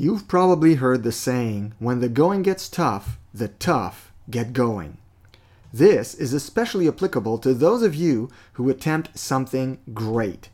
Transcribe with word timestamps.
You've 0.00 0.28
probably 0.28 0.76
heard 0.76 1.02
the 1.02 1.10
saying, 1.10 1.74
when 1.80 1.98
the 1.98 2.08
going 2.08 2.42
gets 2.42 2.68
tough, 2.68 3.18
the 3.34 3.48
tough 3.48 4.12
get 4.30 4.52
going. 4.52 4.98
This 5.72 6.14
is 6.14 6.32
especially 6.32 6.86
applicable 6.86 7.38
to 7.38 7.52
those 7.52 7.82
of 7.82 7.96
you 7.96 8.30
who 8.52 8.70
attempt 8.70 9.18
something 9.18 9.80
great. 9.92 10.50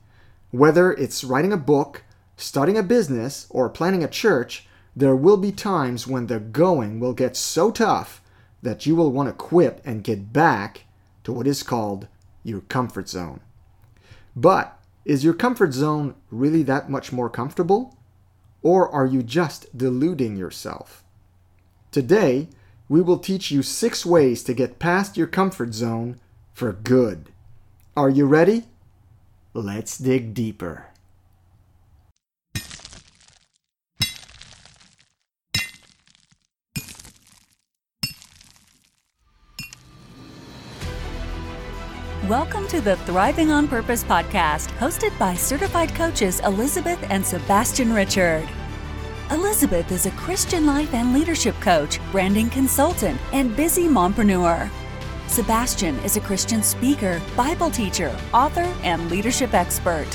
Whether 0.50 0.94
it's 0.94 1.22
writing 1.22 1.52
a 1.52 1.58
book, 1.58 2.04
starting 2.38 2.78
a 2.78 2.82
business, 2.82 3.46
or 3.50 3.68
planning 3.68 4.02
a 4.02 4.08
church, 4.08 4.66
there 4.96 5.14
will 5.14 5.36
be 5.36 5.52
times 5.52 6.06
when 6.06 6.28
the 6.28 6.40
going 6.40 6.98
will 6.98 7.12
get 7.12 7.36
so 7.36 7.70
tough 7.70 8.22
that 8.62 8.86
you 8.86 8.96
will 8.96 9.12
want 9.12 9.28
to 9.28 9.34
quit 9.34 9.82
and 9.84 10.02
get 10.02 10.32
back 10.32 10.84
to 11.22 11.34
what 11.34 11.46
is 11.46 11.62
called 11.62 12.08
your 12.44 12.62
comfort 12.62 13.10
zone. 13.10 13.40
But 14.34 14.78
is 15.04 15.22
your 15.22 15.34
comfort 15.34 15.74
zone 15.74 16.14
really 16.30 16.62
that 16.62 16.88
much 16.88 17.12
more 17.12 17.28
comfortable? 17.28 17.94
Or 18.64 18.90
are 18.90 19.06
you 19.06 19.22
just 19.22 19.76
deluding 19.76 20.36
yourself? 20.36 21.04
Today, 21.92 22.48
we 22.88 23.02
will 23.02 23.18
teach 23.18 23.50
you 23.50 23.62
six 23.62 24.04
ways 24.04 24.42
to 24.42 24.54
get 24.54 24.78
past 24.78 25.16
your 25.16 25.26
comfort 25.26 25.74
zone 25.74 26.18
for 26.54 26.72
good. 26.72 27.30
Are 27.96 28.08
you 28.08 28.26
ready? 28.26 28.64
Let's 29.52 29.98
dig 29.98 30.34
deeper. 30.34 30.86
Welcome 42.28 42.66
to 42.68 42.80
the 42.80 42.96
Thriving 43.04 43.50
on 43.50 43.68
Purpose 43.68 44.02
podcast, 44.02 44.70
hosted 44.78 45.16
by 45.18 45.34
certified 45.34 45.94
coaches 45.94 46.40
Elizabeth 46.40 46.98
and 47.10 47.26
Sebastian 47.26 47.92
Richard. 47.92 48.48
Elizabeth 49.30 49.92
is 49.92 50.06
a 50.06 50.10
Christian 50.12 50.64
life 50.64 50.94
and 50.94 51.12
leadership 51.12 51.54
coach, 51.60 52.00
branding 52.10 52.48
consultant, 52.48 53.20
and 53.34 53.54
busy 53.54 53.88
mompreneur. 53.88 54.70
Sebastian 55.26 55.98
is 55.98 56.16
a 56.16 56.20
Christian 56.22 56.62
speaker, 56.62 57.20
Bible 57.36 57.70
teacher, 57.70 58.18
author, 58.32 58.74
and 58.82 59.10
leadership 59.10 59.52
expert. 59.52 60.08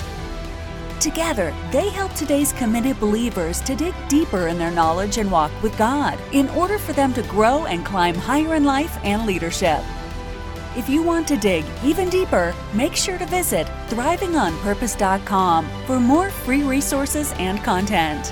Together, 0.99 1.53
they 1.69 1.89
help 1.89 2.11
today's 2.15 2.53
committed 2.53 2.99
believers 2.99 3.61
to 3.61 3.75
dig 3.75 3.93
deeper 4.07 4.47
in 4.47 4.57
their 4.57 4.71
knowledge 4.71 5.19
and 5.19 5.31
walk 5.31 5.51
with 5.61 5.77
God 5.77 6.17
in 6.31 6.49
order 6.49 6.79
for 6.79 6.93
them 6.93 7.13
to 7.13 7.21
grow 7.23 7.67
and 7.67 7.85
climb 7.85 8.15
higher 8.15 8.55
in 8.55 8.63
life 8.63 8.97
and 9.03 9.27
leadership. 9.27 9.83
If 10.79 10.87
you 10.87 11.03
want 11.03 11.27
to 11.27 11.35
dig 11.35 11.65
even 11.83 12.07
deeper, 12.09 12.55
make 12.73 12.95
sure 12.95 13.17
to 13.17 13.25
visit 13.25 13.67
thrivingonpurpose.com 13.89 15.69
for 15.85 15.99
more 15.99 16.29
free 16.29 16.63
resources 16.63 17.33
and 17.33 17.61
content. 17.65 18.31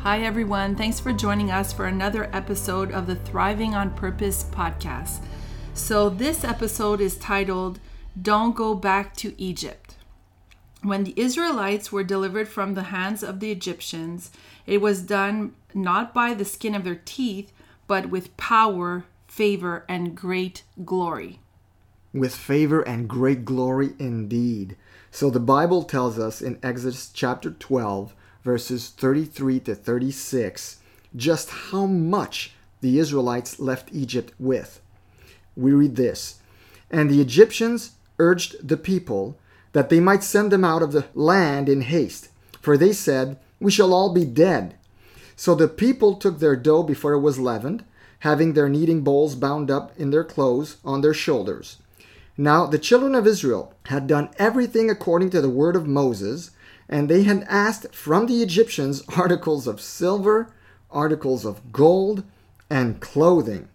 Hi, 0.00 0.20
everyone. 0.20 0.76
Thanks 0.76 1.00
for 1.00 1.14
joining 1.14 1.50
us 1.50 1.72
for 1.72 1.86
another 1.86 2.28
episode 2.34 2.92
of 2.92 3.06
the 3.06 3.16
Thriving 3.16 3.74
on 3.74 3.90
Purpose 3.94 4.44
podcast. 4.44 5.22
So, 5.76 6.08
this 6.08 6.44
episode 6.44 7.00
is 7.00 7.16
titled 7.16 7.80
Don't 8.20 8.54
Go 8.54 8.76
Back 8.76 9.16
to 9.16 9.34
Egypt. 9.36 9.96
When 10.82 11.02
the 11.02 11.14
Israelites 11.16 11.90
were 11.90 12.04
delivered 12.04 12.46
from 12.46 12.74
the 12.74 12.84
hands 12.84 13.24
of 13.24 13.40
the 13.40 13.50
Egyptians, 13.50 14.30
it 14.66 14.80
was 14.80 15.02
done 15.02 15.52
not 15.74 16.14
by 16.14 16.32
the 16.32 16.44
skin 16.44 16.76
of 16.76 16.84
their 16.84 17.00
teeth, 17.04 17.52
but 17.88 18.08
with 18.08 18.36
power, 18.36 19.04
favor, 19.26 19.84
and 19.88 20.16
great 20.16 20.62
glory. 20.84 21.40
With 22.12 22.36
favor 22.36 22.82
and 22.82 23.08
great 23.08 23.44
glory 23.44 23.94
indeed. 23.98 24.76
So 25.10 25.28
the 25.28 25.40
Bible 25.40 25.82
tells 25.82 26.20
us 26.20 26.40
in 26.40 26.60
Exodus 26.62 27.10
chapter 27.12 27.50
12, 27.50 28.14
verses 28.44 28.90
33 28.90 29.58
to 29.60 29.74
36, 29.74 30.78
just 31.16 31.50
how 31.50 31.86
much 31.86 32.52
the 32.80 33.00
Israelites 33.00 33.58
left 33.58 33.88
Egypt 33.92 34.32
with 34.38 34.80
we 35.56 35.72
read 35.72 35.96
this 35.96 36.40
And 36.90 37.10
the 37.10 37.20
Egyptians 37.20 37.92
urged 38.18 38.66
the 38.66 38.76
people 38.76 39.38
that 39.72 39.88
they 39.88 40.00
might 40.00 40.22
send 40.22 40.52
them 40.52 40.64
out 40.64 40.82
of 40.82 40.92
the 40.92 41.06
land 41.14 41.68
in 41.68 41.82
haste, 41.82 42.28
for 42.60 42.76
they 42.76 42.92
said, 42.92 43.38
We 43.60 43.70
shall 43.70 43.92
all 43.92 44.12
be 44.12 44.24
dead. 44.24 44.76
So 45.36 45.54
the 45.54 45.68
people 45.68 46.14
took 46.14 46.38
their 46.38 46.56
dough 46.56 46.84
before 46.84 47.12
it 47.12 47.20
was 47.20 47.40
leavened, 47.40 47.84
having 48.20 48.52
their 48.52 48.68
kneading 48.68 49.02
bowls 49.02 49.34
bound 49.34 49.70
up 49.70 49.92
in 49.98 50.10
their 50.10 50.24
clothes 50.24 50.76
on 50.84 51.00
their 51.00 51.12
shoulders. 51.12 51.78
Now 52.36 52.66
the 52.66 52.78
children 52.78 53.14
of 53.14 53.26
Israel 53.26 53.74
had 53.86 54.06
done 54.06 54.30
everything 54.38 54.90
according 54.90 55.30
to 55.30 55.40
the 55.40 55.50
word 55.50 55.76
of 55.76 55.86
Moses, 55.86 56.50
and 56.88 57.08
they 57.08 57.24
had 57.24 57.46
asked 57.48 57.92
from 57.94 58.26
the 58.26 58.42
Egyptians 58.42 59.02
articles 59.16 59.66
of 59.66 59.80
silver, 59.80 60.52
articles 60.90 61.44
of 61.44 61.72
gold, 61.72 62.24
and 62.70 63.00
clothing. 63.00 63.68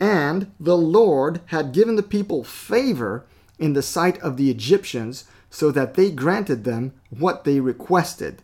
And 0.00 0.52
the 0.60 0.76
Lord 0.76 1.40
had 1.46 1.72
given 1.72 1.96
the 1.96 2.02
people 2.02 2.44
favor 2.44 3.26
in 3.58 3.72
the 3.72 3.82
sight 3.82 4.18
of 4.20 4.36
the 4.36 4.50
Egyptians, 4.50 5.24
so 5.50 5.70
that 5.72 5.94
they 5.94 6.10
granted 6.10 6.64
them 6.64 6.92
what 7.10 7.44
they 7.44 7.58
requested. 7.58 8.42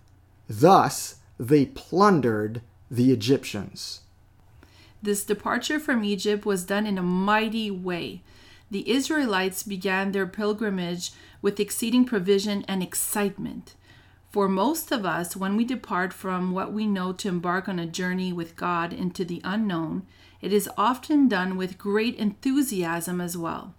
Thus 0.48 1.16
they 1.38 1.66
plundered 1.66 2.62
the 2.90 3.12
Egyptians. 3.12 4.00
This 5.02 5.24
departure 5.24 5.78
from 5.78 6.02
Egypt 6.02 6.46
was 6.46 6.64
done 6.64 6.86
in 6.86 6.96
a 6.96 7.02
mighty 7.02 7.70
way. 7.70 8.22
The 8.70 8.90
Israelites 8.90 9.62
began 9.62 10.12
their 10.12 10.26
pilgrimage 10.26 11.12
with 11.42 11.60
exceeding 11.60 12.06
provision 12.06 12.64
and 12.66 12.82
excitement. 12.82 13.74
For 14.30 14.48
most 14.48 14.90
of 14.90 15.04
us, 15.04 15.36
when 15.36 15.56
we 15.56 15.64
depart 15.64 16.12
from 16.12 16.52
what 16.52 16.72
we 16.72 16.86
know 16.86 17.12
to 17.12 17.28
embark 17.28 17.68
on 17.68 17.78
a 17.78 17.86
journey 17.86 18.32
with 18.32 18.56
God 18.56 18.92
into 18.92 19.24
the 19.24 19.40
unknown, 19.44 20.06
it 20.44 20.52
is 20.52 20.68
often 20.76 21.26
done 21.26 21.56
with 21.56 21.78
great 21.78 22.16
enthusiasm 22.16 23.18
as 23.18 23.34
well. 23.34 23.72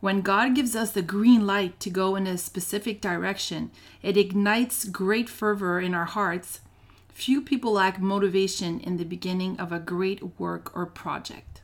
When 0.00 0.20
God 0.20 0.54
gives 0.54 0.76
us 0.76 0.92
the 0.92 1.00
green 1.00 1.46
light 1.46 1.80
to 1.80 1.88
go 1.88 2.16
in 2.16 2.26
a 2.26 2.36
specific 2.36 3.00
direction, 3.00 3.70
it 4.02 4.18
ignites 4.18 4.84
great 4.84 5.26
fervor 5.26 5.80
in 5.80 5.94
our 5.94 6.04
hearts. 6.04 6.60
Few 7.08 7.40
people 7.40 7.72
lack 7.72 7.98
motivation 7.98 8.78
in 8.78 8.98
the 8.98 9.06
beginning 9.06 9.58
of 9.58 9.72
a 9.72 9.78
great 9.78 10.38
work 10.38 10.70
or 10.76 10.84
project. 10.84 11.62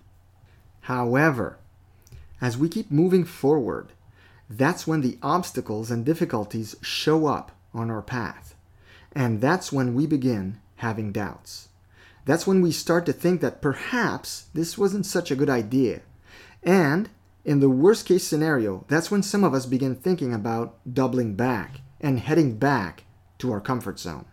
However, 0.81 1.59
as 2.41 2.57
we 2.57 2.71
keep 2.71 2.91
moving 2.91 3.25
forward, 3.27 3.93
that's 4.49 4.87
when 4.87 5.03
the 5.03 5.19
obstacles 5.23 5.91
and 5.91 6.07
difficulties 6.07 6.75
show 6.81 7.27
up 7.27 7.53
on 7.75 7.91
our 7.91 8.01
path. 8.01 8.55
And 9.15 9.43
that's 9.43 9.71
when 9.71 9.95
we 9.95 10.07
begin 10.07 10.59
having 10.77 11.13
doubts 11.13 11.69
that's 12.25 12.47
when 12.47 12.61
we 12.63 12.73
start 12.73 13.07
to 13.07 13.13
think 13.13 13.41
that 13.41 13.63
perhaps 13.63 14.47
this 14.55 14.79
wasn't 14.79 15.07
such 15.07 15.31
a 15.31 15.37
good 15.37 15.51
idea. 15.51 16.03
And 16.63 17.09
in 17.45 17.61
the 17.61 17.71
worst 17.71 18.07
case 18.07 18.27
scenario, 18.27 18.85
that's 18.89 19.11
when 19.11 19.23
some 19.23 19.45
of 19.45 19.55
us 19.55 19.67
begin 19.67 19.97
thinking 19.97 20.33
about 20.33 20.79
doubling 20.93 21.35
back 21.35 21.81
and 22.01 22.21
heading 22.21 22.57
back 22.57 23.05
to 23.39 23.53
our 23.53 23.61
comfort 23.61 23.99
zone. 23.99 24.27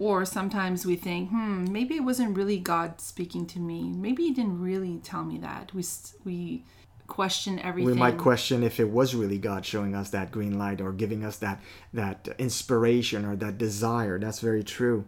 Or 0.00 0.24
sometimes 0.24 0.84
we 0.84 0.96
think, 0.96 1.30
hmm, 1.30 1.66
maybe 1.70 1.94
it 1.94 2.02
wasn't 2.02 2.36
really 2.36 2.58
God 2.58 3.00
speaking 3.00 3.46
to 3.46 3.60
me. 3.60 3.92
Maybe 3.92 4.24
He 4.24 4.32
didn't 4.32 4.60
really 4.60 4.98
tell 5.04 5.24
me 5.24 5.38
that. 5.38 5.72
We 5.72 5.84
we 6.24 6.64
question 7.06 7.60
everything. 7.60 7.92
We 7.92 7.98
might 7.98 8.18
question 8.18 8.64
if 8.64 8.80
it 8.80 8.90
was 8.90 9.14
really 9.14 9.38
God 9.38 9.64
showing 9.64 9.94
us 9.94 10.10
that 10.10 10.32
green 10.32 10.58
light 10.58 10.80
or 10.80 10.92
giving 10.92 11.24
us 11.24 11.36
that 11.38 11.60
that 11.92 12.28
inspiration 12.38 13.24
or 13.24 13.36
that 13.36 13.56
desire. 13.56 14.18
That's 14.18 14.40
very 14.40 14.64
true. 14.64 15.04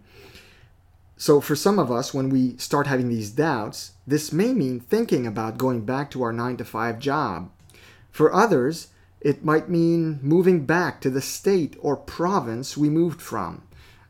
So, 1.17 1.41
for 1.41 1.57
some 1.57 1.79
of 1.79 1.91
us, 1.91 2.13
when 2.13 2.29
we 2.29 2.57
start 2.59 2.87
having 2.87 3.09
these 3.09 3.31
doubts, 3.31 3.93
this 4.07 4.33
may 4.33 4.53
mean 4.53 4.81
thinking 4.81 5.27
about 5.27 5.57
going 5.57 5.87
back 5.87 6.11
to 6.11 6.23
our 6.23 6.33
9 6.33 6.59
to 6.59 6.65
5 6.65 6.99
job. 6.99 7.51
For 8.11 8.33
others, 8.33 8.89
it 9.21 9.45
might 9.45 9.69
mean 9.69 10.21
moving 10.23 10.67
back 10.67 11.01
to 11.01 11.11
the 11.11 11.23
state 11.23 11.77
or 11.81 11.97
province 11.97 12.77
we 12.77 12.91
moved 12.91 13.23
from. 13.23 13.63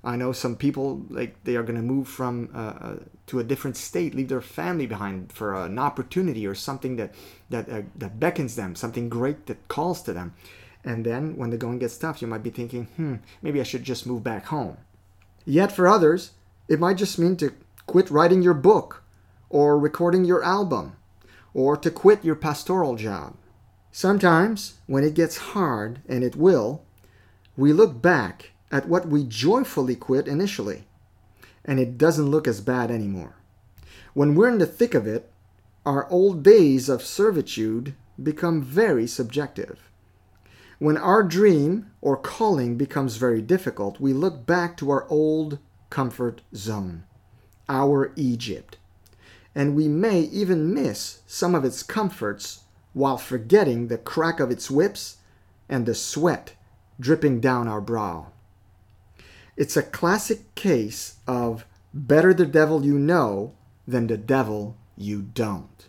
I 0.04 0.16
know 0.16 0.32
some 0.32 0.56
people 0.56 1.04
like 1.10 1.42
they 1.44 1.56
are 1.56 1.62
going 1.62 1.76
to 1.76 1.82
move 1.82 2.06
from 2.06 2.50
uh, 2.54 2.58
uh, 2.58 2.96
to 3.26 3.40
a 3.40 3.44
different 3.44 3.76
state, 3.76 4.14
leave 4.14 4.28
their 4.28 4.40
family 4.40 4.86
behind 4.86 5.32
for 5.32 5.54
an 5.54 5.78
opportunity 5.78 6.46
or 6.46 6.54
something 6.54 6.96
that 6.96 7.14
that 7.50 7.68
uh, 7.68 7.82
that 7.96 8.20
beckons 8.20 8.54
them, 8.54 8.76
something 8.76 9.08
great 9.08 9.46
that 9.46 9.66
calls 9.68 10.02
to 10.02 10.12
them. 10.12 10.34
And 10.84 11.04
then 11.04 11.36
when 11.36 11.50
the 11.50 11.56
going 11.56 11.80
gets 11.80 11.98
tough, 11.98 12.22
you 12.22 12.28
might 12.28 12.44
be 12.44 12.50
thinking, 12.50 12.86
"Hmm, 12.96 13.16
maybe 13.42 13.60
I 13.60 13.64
should 13.64 13.82
just 13.82 14.06
move 14.06 14.22
back 14.22 14.46
home." 14.46 14.76
Yet 15.44 15.72
for 15.72 15.88
others, 15.88 16.32
it 16.68 16.80
might 16.80 16.96
just 16.96 17.18
mean 17.18 17.36
to 17.36 17.52
quit 17.86 18.10
writing 18.10 18.42
your 18.42 18.54
book, 18.54 19.02
or 19.48 19.78
recording 19.78 20.24
your 20.24 20.42
album, 20.42 20.96
or 21.54 21.76
to 21.76 21.90
quit 21.90 22.24
your 22.24 22.34
pastoral 22.34 22.96
job. 22.96 23.36
Sometimes, 23.92 24.74
when 24.86 25.04
it 25.04 25.14
gets 25.14 25.36
hard, 25.36 26.00
and 26.08 26.22
it 26.22 26.36
will, 26.36 26.84
we 27.56 27.72
look 27.72 28.02
back 28.02 28.50
at 28.70 28.88
what 28.88 29.08
we 29.08 29.24
joyfully 29.24 29.96
quit 29.96 30.26
initially, 30.28 30.84
and 31.64 31.80
it 31.80 31.96
doesn't 31.96 32.30
look 32.30 32.46
as 32.46 32.60
bad 32.60 32.90
anymore. 32.90 33.36
When 34.12 34.34
we're 34.34 34.48
in 34.48 34.58
the 34.58 34.66
thick 34.66 34.94
of 34.94 35.06
it, 35.06 35.30
our 35.84 36.08
old 36.10 36.42
days 36.42 36.88
of 36.88 37.02
servitude 37.02 37.94
become 38.20 38.62
very 38.62 39.06
subjective. 39.06 39.90
When 40.78 40.96
our 40.96 41.22
dream 41.22 41.90
or 42.00 42.16
calling 42.16 42.76
becomes 42.76 43.16
very 43.16 43.40
difficult, 43.40 44.00
we 44.00 44.12
look 44.12 44.44
back 44.44 44.76
to 44.78 44.90
our 44.90 45.06
old 45.08 45.58
comfort 45.96 46.42
zone, 46.54 47.04
our 47.70 48.12
Egypt. 48.16 48.76
And 49.54 49.74
we 49.74 49.88
may 49.88 50.20
even 50.20 50.74
miss 50.74 51.22
some 51.26 51.54
of 51.54 51.64
its 51.64 51.82
comforts 51.82 52.64
while 52.92 53.16
forgetting 53.16 53.88
the 53.88 53.96
crack 53.96 54.38
of 54.38 54.50
its 54.50 54.70
whips 54.70 55.16
and 55.70 55.86
the 55.86 55.94
sweat 55.94 56.52
dripping 57.00 57.40
down 57.40 57.66
our 57.66 57.80
brow. 57.80 58.26
It's 59.56 59.74
a 59.74 59.82
classic 59.82 60.54
case 60.54 61.16
of 61.26 61.64
better 61.94 62.34
the 62.34 62.44
devil 62.44 62.84
you 62.84 62.98
know 62.98 63.54
than 63.88 64.06
the 64.06 64.18
devil 64.18 64.76
you 64.98 65.22
don't. 65.22 65.86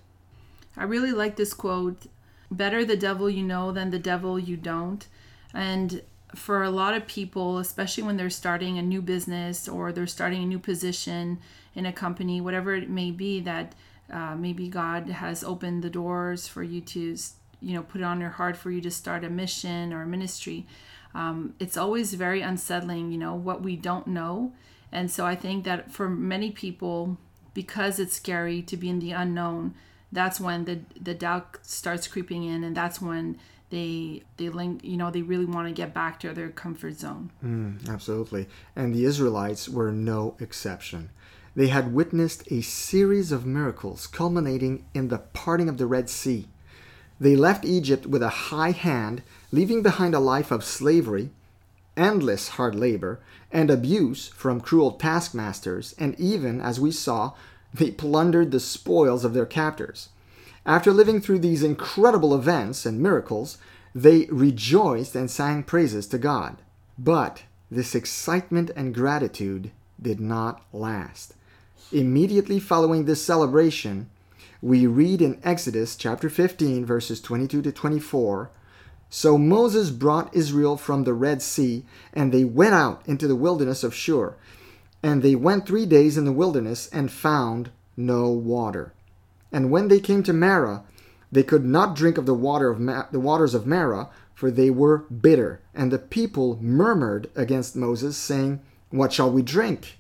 I 0.77 0.83
really 0.85 1.11
like 1.11 1.35
this 1.35 1.53
quote 1.53 2.07
better 2.49 2.85
the 2.85 2.95
devil 2.95 3.29
you 3.29 3.43
know 3.43 3.73
than 3.73 3.89
the 3.89 3.99
devil 3.99 4.39
you 4.39 4.55
don't. 4.55 5.05
And 5.53 6.01
for 6.37 6.63
a 6.63 6.69
lot 6.69 6.93
of 6.93 7.07
people, 7.07 7.57
especially 7.57 8.03
when 8.03 8.17
they're 8.17 8.29
starting 8.29 8.77
a 8.77 8.81
new 8.81 9.01
business 9.01 9.67
or 9.67 9.91
they're 9.91 10.07
starting 10.07 10.43
a 10.43 10.45
new 10.45 10.59
position 10.59 11.39
in 11.75 11.85
a 11.85 11.93
company, 11.93 12.39
whatever 12.39 12.75
it 12.75 12.89
may 12.89 13.11
be, 13.11 13.39
that 13.41 13.73
uh, 14.11 14.35
maybe 14.35 14.67
God 14.67 15.09
has 15.09 15.43
opened 15.43 15.83
the 15.83 15.89
doors 15.89 16.47
for 16.47 16.63
you 16.63 16.81
to, 16.81 17.17
you 17.61 17.73
know, 17.73 17.83
put 17.83 18.01
it 18.01 18.03
on 18.03 18.21
your 18.21 18.29
heart 18.29 18.55
for 18.55 18.71
you 18.71 18.81
to 18.81 18.91
start 18.91 19.23
a 19.23 19.29
mission 19.29 19.91
or 19.91 20.03
a 20.03 20.07
ministry. 20.07 20.65
Um, 21.13 21.55
it's 21.59 21.77
always 21.77 22.13
very 22.13 22.41
unsettling, 22.41 23.11
you 23.11 23.17
know, 23.17 23.35
what 23.35 23.61
we 23.61 23.75
don't 23.75 24.07
know. 24.07 24.53
And 24.91 25.11
so 25.11 25.25
I 25.25 25.35
think 25.35 25.65
that 25.65 25.91
for 25.91 26.09
many 26.09 26.51
people, 26.51 27.17
because 27.53 27.99
it's 27.99 28.15
scary 28.15 28.61
to 28.61 28.77
be 28.77 28.89
in 28.89 28.99
the 28.99 29.11
unknown, 29.11 29.73
that's 30.11 30.39
when 30.39 30.65
the 30.65 30.79
the 30.99 31.13
doubt 31.13 31.57
starts 31.63 32.07
creeping 32.07 32.43
in, 32.43 32.63
and 32.63 32.77
that's 32.77 33.01
when 33.01 33.37
they 33.69 34.23
they 34.37 34.49
link 34.49 34.83
you 34.83 34.97
know 34.97 35.11
they 35.11 35.21
really 35.21 35.45
want 35.45 35.67
to 35.67 35.73
get 35.73 35.93
back 35.93 36.19
to 36.21 36.33
their 36.33 36.49
comfort 36.49 36.99
zone. 36.99 37.31
Mm, 37.43 37.89
absolutely, 37.89 38.47
and 38.75 38.93
the 38.93 39.05
Israelites 39.05 39.67
were 39.67 39.91
no 39.91 40.35
exception. 40.39 41.09
They 41.55 41.67
had 41.67 41.93
witnessed 41.93 42.51
a 42.51 42.61
series 42.61 43.31
of 43.31 43.45
miracles 43.45 44.05
culminating 44.05 44.85
in 44.93 45.07
the 45.07 45.17
parting 45.17 45.69
of 45.69 45.77
the 45.77 45.87
Red 45.87 46.09
Sea. 46.09 46.47
They 47.19 47.35
left 47.35 47.65
Egypt 47.65 48.05
with 48.05 48.21
a 48.21 48.51
high 48.51 48.71
hand, 48.71 49.23
leaving 49.51 49.81
behind 49.81 50.13
a 50.13 50.19
life 50.19 50.51
of 50.51 50.63
slavery, 50.63 51.31
endless 51.97 52.49
hard 52.49 52.75
labor, 52.75 53.19
and 53.51 53.71
abuse 53.71 54.27
from 54.27 54.61
cruel 54.61 54.91
taskmasters, 54.91 55.95
and 55.97 56.13
even, 56.19 56.61
as 56.61 56.79
we 56.79 56.91
saw, 56.91 57.33
they 57.73 57.89
plundered 57.89 58.51
the 58.51 58.59
spoils 58.59 59.25
of 59.25 59.33
their 59.33 59.47
captors. 59.47 60.09
After 60.67 60.91
living 60.91 61.21
through 61.21 61.39
these 61.39 61.63
incredible 61.63 62.35
events 62.35 62.85
and 62.85 62.99
miracles, 62.99 63.57
they 63.95 64.25
rejoiced 64.29 65.15
and 65.15 65.31
sang 65.31 65.63
praises 65.63 66.07
to 66.07 66.17
God. 66.17 66.57
But 66.99 67.43
this 67.71 67.95
excitement 67.95 68.71
and 68.75 68.93
gratitude 68.93 69.71
did 70.01 70.19
not 70.19 70.61
last. 70.73 71.35
Immediately 71.93 72.59
following 72.59 73.05
this 73.05 73.23
celebration, 73.23 74.09
we 74.61 74.85
read 74.85 75.21
in 75.21 75.39
Exodus 75.41 75.95
chapter 75.95 76.29
15, 76.29 76.85
verses 76.85 77.21
22 77.21 77.61
to 77.61 77.71
24 77.71 78.49
So 79.09 79.37
Moses 79.37 79.89
brought 79.89 80.35
Israel 80.35 80.75
from 80.75 81.05
the 81.05 81.13
Red 81.13 81.41
Sea, 81.41 81.85
and 82.11 82.33
they 82.33 82.43
went 82.43 82.73
out 82.73 83.01
into 83.05 83.25
the 83.25 83.37
wilderness 83.37 83.85
of 83.85 83.95
Shur. 83.95 84.35
And 85.01 85.23
they 85.23 85.35
went 85.35 85.65
three 85.65 85.85
days 85.85 86.17
in 86.17 86.25
the 86.25 86.33
wilderness 86.33 86.89
and 86.89 87.09
found 87.09 87.69
no 87.95 88.29
water. 88.29 88.93
And 89.51 89.71
when 89.71 89.87
they 89.87 89.99
came 89.99 90.23
to 90.23 90.33
Marah, 90.33 90.83
they 91.31 91.43
could 91.43 91.65
not 91.65 91.95
drink 91.95 92.17
of 92.17 92.25
the 92.25 92.33
water 92.33 92.69
of 92.69 92.79
Ma- 92.79 93.07
the 93.11 93.19
waters 93.19 93.53
of 93.53 93.67
Marah, 93.67 94.09
for 94.33 94.51
they 94.51 94.69
were 94.69 94.99
bitter. 94.99 95.61
And 95.73 95.91
the 95.91 95.99
people 95.99 96.57
murmured 96.61 97.29
against 97.35 97.75
Moses, 97.75 98.17
saying, 98.17 98.61
What 98.89 99.13
shall 99.13 99.31
we 99.31 99.41
drink? 99.41 99.97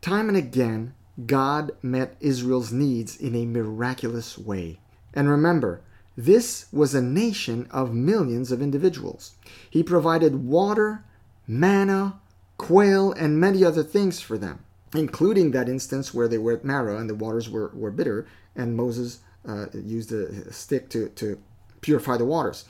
Time 0.00 0.28
and 0.28 0.36
again, 0.36 0.94
God 1.26 1.72
met 1.82 2.16
Israel's 2.20 2.72
needs 2.72 3.16
in 3.16 3.34
a 3.34 3.46
miraculous 3.46 4.36
way. 4.36 4.80
And 5.14 5.28
remember, 5.28 5.80
this 6.16 6.66
was 6.72 6.94
a 6.94 7.02
nation 7.02 7.66
of 7.70 7.94
millions 7.94 8.52
of 8.52 8.62
individuals. 8.62 9.34
He 9.70 9.82
provided 9.82 10.44
water, 10.44 11.04
manna, 11.46 12.20
quail, 12.58 13.12
and 13.12 13.40
many 13.40 13.64
other 13.64 13.82
things 13.82 14.20
for 14.20 14.38
them, 14.38 14.63
including 14.94 15.50
that 15.50 15.68
instance 15.68 16.14
where 16.14 16.28
they 16.28 16.38
were 16.38 16.52
at 16.52 16.64
Marah 16.64 16.98
and 16.98 17.10
the 17.10 17.14
waters 17.14 17.50
were, 17.50 17.70
were 17.74 17.90
bitter, 17.90 18.26
and 18.54 18.76
Moses 18.76 19.20
uh, 19.46 19.66
used 19.72 20.12
a 20.12 20.52
stick 20.52 20.88
to, 20.90 21.08
to 21.10 21.38
purify 21.80 22.16
the 22.16 22.24
waters. 22.24 22.64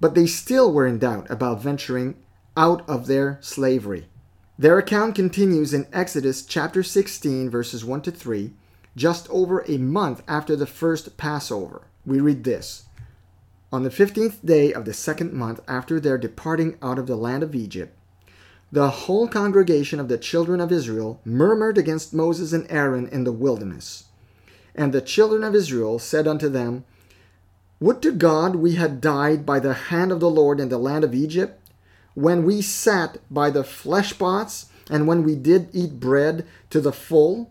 But 0.00 0.14
they 0.14 0.26
still 0.26 0.72
were 0.72 0.86
in 0.86 0.98
doubt 0.98 1.30
about 1.30 1.62
venturing 1.62 2.16
out 2.56 2.88
of 2.88 3.06
their 3.06 3.38
slavery. 3.40 4.08
Their 4.58 4.78
account 4.78 5.14
continues 5.14 5.72
in 5.72 5.86
Exodus 5.92 6.44
chapter 6.44 6.82
16, 6.82 7.48
verses 7.48 7.84
1 7.84 8.02
to 8.02 8.10
3, 8.10 8.52
just 8.94 9.28
over 9.30 9.64
a 9.66 9.78
month 9.78 10.22
after 10.28 10.54
the 10.54 10.66
first 10.66 11.16
Passover. 11.16 11.82
We 12.04 12.20
read 12.20 12.44
this 12.44 12.84
On 13.72 13.82
the 13.82 13.90
fifteenth 13.90 14.44
day 14.44 14.72
of 14.72 14.84
the 14.84 14.92
second 14.92 15.32
month 15.32 15.60
after 15.66 15.98
their 15.98 16.18
departing 16.18 16.76
out 16.82 16.98
of 16.98 17.06
the 17.06 17.16
land 17.16 17.42
of 17.42 17.54
Egypt, 17.54 17.96
the 18.72 18.88
whole 18.90 19.28
congregation 19.28 20.00
of 20.00 20.08
the 20.08 20.16
children 20.16 20.58
of 20.58 20.72
Israel 20.72 21.20
murmured 21.26 21.76
against 21.76 22.14
Moses 22.14 22.54
and 22.54 22.66
Aaron 22.70 23.06
in 23.06 23.24
the 23.24 23.32
wilderness. 23.32 24.04
And 24.74 24.94
the 24.94 25.02
children 25.02 25.44
of 25.44 25.54
Israel 25.54 25.98
said 25.98 26.26
unto 26.26 26.48
them, 26.48 26.84
Would 27.80 28.00
to 28.00 28.12
God 28.12 28.56
we 28.56 28.76
had 28.76 29.02
died 29.02 29.44
by 29.44 29.60
the 29.60 29.74
hand 29.74 30.10
of 30.10 30.20
the 30.20 30.30
Lord 30.30 30.58
in 30.58 30.70
the 30.70 30.78
land 30.78 31.04
of 31.04 31.14
Egypt, 31.14 31.60
when 32.14 32.44
we 32.44 32.62
sat 32.62 33.18
by 33.30 33.50
the 33.50 33.62
flesh 33.62 34.18
pots, 34.18 34.66
and 34.90 35.06
when 35.06 35.22
we 35.22 35.34
did 35.34 35.68
eat 35.74 36.00
bread 36.00 36.46
to 36.70 36.80
the 36.80 36.92
full? 36.92 37.50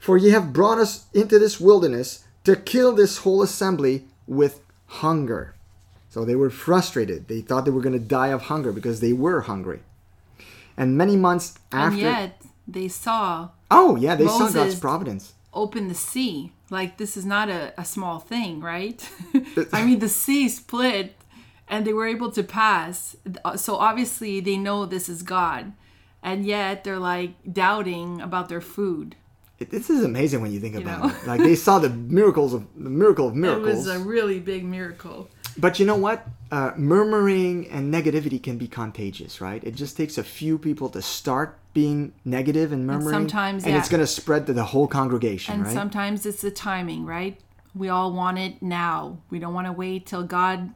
For 0.00 0.16
ye 0.16 0.30
have 0.30 0.54
brought 0.54 0.78
us 0.78 1.06
into 1.12 1.38
this 1.38 1.60
wilderness 1.60 2.24
to 2.44 2.56
kill 2.56 2.94
this 2.94 3.18
whole 3.18 3.42
assembly 3.42 4.04
with 4.26 4.60
hunger. 4.86 5.54
So 6.08 6.24
they 6.24 6.36
were 6.36 6.50
frustrated. 6.50 7.28
They 7.28 7.42
thought 7.42 7.66
they 7.66 7.70
were 7.70 7.82
going 7.82 7.98
to 7.98 7.98
die 7.98 8.28
of 8.28 8.42
hunger 8.42 8.72
because 8.72 9.00
they 9.00 9.12
were 9.12 9.42
hungry. 9.42 9.80
And 10.76 10.96
many 10.96 11.16
months 11.16 11.54
after. 11.72 11.94
And 11.94 11.98
yet 11.98 12.42
they 12.66 12.88
saw. 12.88 13.50
Oh, 13.70 13.96
yeah, 13.96 14.14
they 14.14 14.24
Moses 14.24 14.52
saw 14.52 14.64
God's 14.64 14.78
providence. 14.78 15.34
Open 15.52 15.88
the 15.88 15.94
sea. 15.94 16.52
Like, 16.70 16.96
this 16.96 17.16
is 17.16 17.24
not 17.24 17.48
a, 17.48 17.72
a 17.78 17.84
small 17.84 18.18
thing, 18.18 18.60
right? 18.60 19.08
I 19.72 19.84
mean, 19.84 20.00
the 20.00 20.08
sea 20.08 20.48
split 20.48 21.14
and 21.68 21.86
they 21.86 21.92
were 21.92 22.06
able 22.06 22.30
to 22.32 22.42
pass. 22.42 23.16
Uh, 23.44 23.56
so 23.56 23.76
obviously 23.76 24.40
they 24.40 24.56
know 24.56 24.86
this 24.86 25.08
is 25.08 25.22
God. 25.22 25.72
And 26.22 26.44
yet 26.44 26.84
they're 26.84 26.98
like 26.98 27.34
doubting 27.50 28.20
about 28.20 28.48
their 28.48 28.60
food. 28.60 29.16
This 29.58 29.88
is 29.88 30.02
amazing 30.04 30.40
when 30.40 30.52
you 30.52 30.60
think 30.60 30.74
about 30.74 31.02
know? 31.02 31.08
it. 31.08 31.26
Like 31.26 31.40
they 31.40 31.54
saw 31.54 31.78
the 31.78 31.90
miracles 31.90 32.54
of 32.54 32.66
the 32.76 32.90
miracle 32.90 33.28
of 33.28 33.34
miracles. 33.34 33.68
It 33.68 33.76
was 33.76 33.86
a 33.88 33.98
really 34.00 34.40
big 34.40 34.64
miracle. 34.64 35.28
But 35.56 35.78
you 35.78 35.86
know 35.86 35.96
what? 35.96 36.26
Uh, 36.50 36.72
murmuring 36.76 37.68
and 37.68 37.92
negativity 37.92 38.42
can 38.42 38.58
be 38.58 38.68
contagious, 38.68 39.40
right? 39.40 39.62
It 39.64 39.74
just 39.74 39.96
takes 39.96 40.18
a 40.18 40.24
few 40.24 40.58
people 40.58 40.88
to 40.90 41.02
start 41.02 41.58
being 41.72 42.12
negative 42.24 42.72
and 42.72 42.86
murmuring, 42.86 43.14
and 43.14 43.30
sometimes, 43.30 43.64
and 43.64 43.72
yeah. 43.72 43.78
it's 43.78 43.88
going 43.88 44.00
to 44.00 44.06
spread 44.06 44.46
to 44.46 44.52
the 44.52 44.64
whole 44.64 44.86
congregation. 44.86 45.54
And 45.54 45.64
right? 45.64 45.74
sometimes 45.74 46.26
it's 46.26 46.42
the 46.42 46.50
timing, 46.50 47.04
right? 47.04 47.40
We 47.74 47.88
all 47.88 48.12
want 48.12 48.38
it 48.38 48.62
now. 48.62 49.18
We 49.30 49.40
don't 49.40 49.54
want 49.54 49.66
to 49.66 49.72
wait 49.72 50.06
till 50.06 50.22
God, 50.22 50.72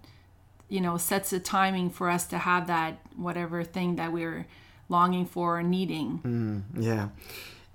you 0.68 0.80
know, 0.80 0.96
sets 0.96 1.32
a 1.32 1.38
timing 1.38 1.90
for 1.90 2.10
us 2.10 2.26
to 2.26 2.38
have 2.38 2.66
that 2.66 3.00
whatever 3.16 3.62
thing 3.62 3.96
that 3.96 4.12
we're 4.12 4.46
longing 4.88 5.26
for 5.26 5.58
or 5.58 5.62
needing. 5.62 6.20
Mm, 6.24 6.82
yeah, 6.82 7.08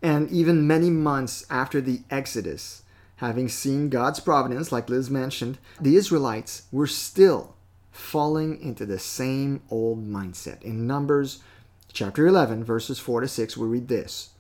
and 0.02 0.30
even 0.30 0.68
many 0.68 0.90
months 0.90 1.46
after 1.50 1.80
the 1.80 2.02
Exodus, 2.10 2.83
Having 3.24 3.48
seen 3.48 3.88
God's 3.88 4.20
providence, 4.20 4.70
like 4.70 4.90
Liz 4.90 5.10
mentioned, 5.10 5.58
the 5.80 5.96
Israelites 5.96 6.64
were 6.74 6.88
still 6.88 7.56
falling 7.90 8.60
into 8.60 8.86
the 8.86 9.00
same 9.00 9.62
old 9.70 10.06
mindset. 10.06 10.62
In 10.62 10.86
Numbers 10.86 11.42
chapter 11.94 12.28
11, 12.28 12.66
verses 12.66 13.00
4 13.00 13.22
to 13.22 13.30
6, 13.30 13.56
we 13.56 13.66
read 13.66 13.88
this 13.88 14.32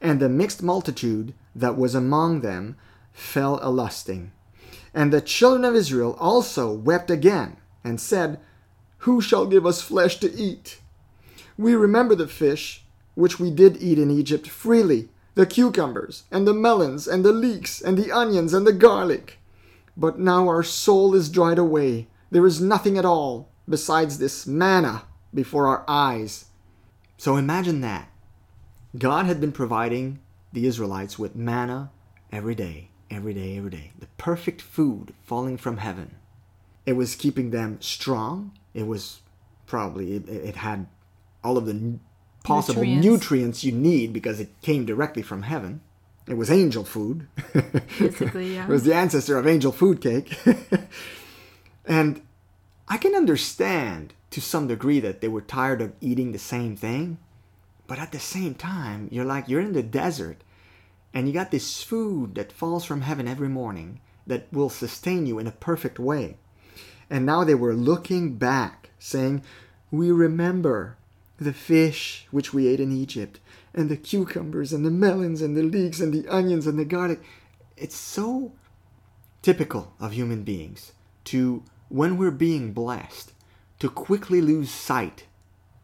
And 0.00 0.18
the 0.18 0.28
mixed 0.28 0.60
multitude 0.60 1.34
that 1.54 1.78
was 1.78 1.94
among 1.94 2.40
them 2.40 2.76
fell 3.12 3.60
a 3.62 3.70
lusting. 3.70 4.32
And 4.92 5.12
the 5.12 5.20
children 5.20 5.64
of 5.64 5.76
Israel 5.76 6.16
also 6.18 6.72
wept 6.72 7.12
again 7.12 7.58
and 7.84 8.00
said, 8.00 8.40
Who 9.06 9.20
shall 9.20 9.46
give 9.46 9.64
us 9.64 9.82
flesh 9.82 10.18
to 10.18 10.34
eat? 10.34 10.80
We 11.56 11.76
remember 11.76 12.16
the 12.16 12.26
fish 12.26 12.82
which 13.14 13.38
we 13.38 13.52
did 13.52 13.80
eat 13.80 14.00
in 14.00 14.10
Egypt 14.10 14.48
freely 14.48 15.10
the 15.36 15.46
cucumbers, 15.46 16.24
and 16.32 16.46
the 16.46 16.54
melons, 16.54 17.06
and 17.06 17.24
the 17.24 17.32
leeks, 17.32 17.80
and 17.80 17.96
the 17.96 18.10
onions, 18.10 18.52
and 18.52 18.66
the 18.66 18.72
garlic. 18.72 19.38
But 19.96 20.18
now 20.18 20.48
our 20.48 20.62
soul 20.62 21.14
is 21.14 21.28
dried 21.28 21.58
away. 21.58 22.08
There 22.30 22.46
is 22.46 22.60
nothing 22.60 22.98
at 22.98 23.04
all 23.04 23.50
besides 23.68 24.18
this 24.18 24.46
manna 24.46 25.02
before 25.32 25.66
our 25.68 25.84
eyes. 25.86 26.46
So 27.18 27.36
imagine 27.36 27.82
that. 27.82 28.08
God 28.96 29.26
had 29.26 29.40
been 29.40 29.52
providing 29.52 30.20
the 30.52 30.66
Israelites 30.66 31.18
with 31.18 31.36
manna 31.36 31.90
every 32.32 32.54
day, 32.54 32.88
every 33.10 33.34
day, 33.34 33.58
every 33.58 33.70
day. 33.70 33.92
The 33.98 34.08
perfect 34.16 34.62
food 34.62 35.12
falling 35.22 35.58
from 35.58 35.76
heaven. 35.76 36.16
It 36.86 36.94
was 36.94 37.14
keeping 37.14 37.50
them 37.50 37.78
strong. 37.82 38.52
It 38.72 38.86
was 38.86 39.20
probably, 39.66 40.14
it, 40.16 40.28
it 40.28 40.56
had 40.56 40.86
all 41.44 41.58
of 41.58 41.66
the 41.66 41.98
possible 42.46 42.82
nutrients. 42.82 43.06
nutrients 43.06 43.64
you 43.64 43.72
need 43.72 44.12
because 44.12 44.40
it 44.40 44.50
came 44.62 44.84
directly 44.84 45.22
from 45.22 45.42
heaven. 45.42 45.80
It 46.28 46.34
was 46.34 46.50
angel 46.50 46.84
food. 46.84 47.28
Basically, 47.98 48.54
yeah. 48.54 48.64
it 48.64 48.68
was 48.68 48.84
the 48.84 48.94
ancestor 48.94 49.38
of 49.38 49.46
angel 49.46 49.72
food 49.72 50.00
cake. 50.00 50.36
and 51.86 52.22
I 52.88 52.96
can 52.96 53.14
understand 53.14 54.14
to 54.30 54.40
some 54.40 54.66
degree 54.66 55.00
that 55.00 55.20
they 55.20 55.28
were 55.28 55.40
tired 55.40 55.80
of 55.80 55.92
eating 56.00 56.32
the 56.32 56.38
same 56.38 56.76
thing. 56.76 57.18
But 57.86 57.98
at 57.98 58.10
the 58.10 58.18
same 58.18 58.54
time, 58.54 59.08
you're 59.12 59.24
like, 59.24 59.48
you're 59.48 59.60
in 59.60 59.72
the 59.72 59.82
desert 59.82 60.42
and 61.14 61.26
you 61.26 61.32
got 61.32 61.50
this 61.50 61.82
food 61.82 62.34
that 62.34 62.52
falls 62.52 62.84
from 62.84 63.00
heaven 63.00 63.26
every 63.26 63.48
morning 63.48 64.00
that 64.26 64.52
will 64.52 64.68
sustain 64.68 65.24
you 65.24 65.38
in 65.38 65.46
a 65.46 65.52
perfect 65.52 65.98
way. 65.98 66.36
And 67.08 67.24
now 67.24 67.42
they 67.44 67.54
were 67.54 67.74
looking 67.74 68.34
back, 68.34 68.90
saying, 68.98 69.42
We 69.90 70.10
remember 70.10 70.98
the 71.38 71.52
fish 71.52 72.26
which 72.30 72.52
we 72.52 72.66
ate 72.66 72.80
in 72.80 72.92
Egypt, 72.92 73.40
and 73.74 73.88
the 73.88 73.96
cucumbers, 73.96 74.72
and 74.72 74.84
the 74.84 74.90
melons, 74.90 75.42
and 75.42 75.56
the 75.56 75.62
leeks, 75.62 76.00
and 76.00 76.12
the 76.12 76.26
onions, 76.28 76.66
and 76.66 76.78
the 76.78 76.84
garlic. 76.84 77.20
It's 77.76 77.96
so 77.96 78.52
typical 79.42 79.92
of 80.00 80.12
human 80.12 80.42
beings 80.42 80.92
to, 81.24 81.62
when 81.88 82.16
we're 82.16 82.30
being 82.30 82.72
blessed, 82.72 83.32
to 83.78 83.90
quickly 83.90 84.40
lose 84.40 84.70
sight 84.70 85.26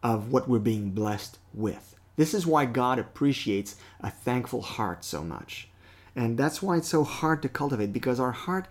of 0.01 0.31
what 0.31 0.49
we're 0.49 0.59
being 0.59 0.91
blessed 0.91 1.37
with. 1.53 1.95
This 2.15 2.33
is 2.33 2.45
why 2.45 2.65
God 2.65 2.99
appreciates 2.99 3.75
a 3.99 4.09
thankful 4.09 4.61
heart 4.61 5.03
so 5.03 5.23
much. 5.23 5.69
And 6.15 6.37
that's 6.37 6.61
why 6.61 6.77
it's 6.77 6.89
so 6.89 7.03
hard 7.03 7.41
to 7.41 7.49
cultivate 7.49 7.93
because 7.93 8.19
our 8.19 8.31
heart 8.31 8.67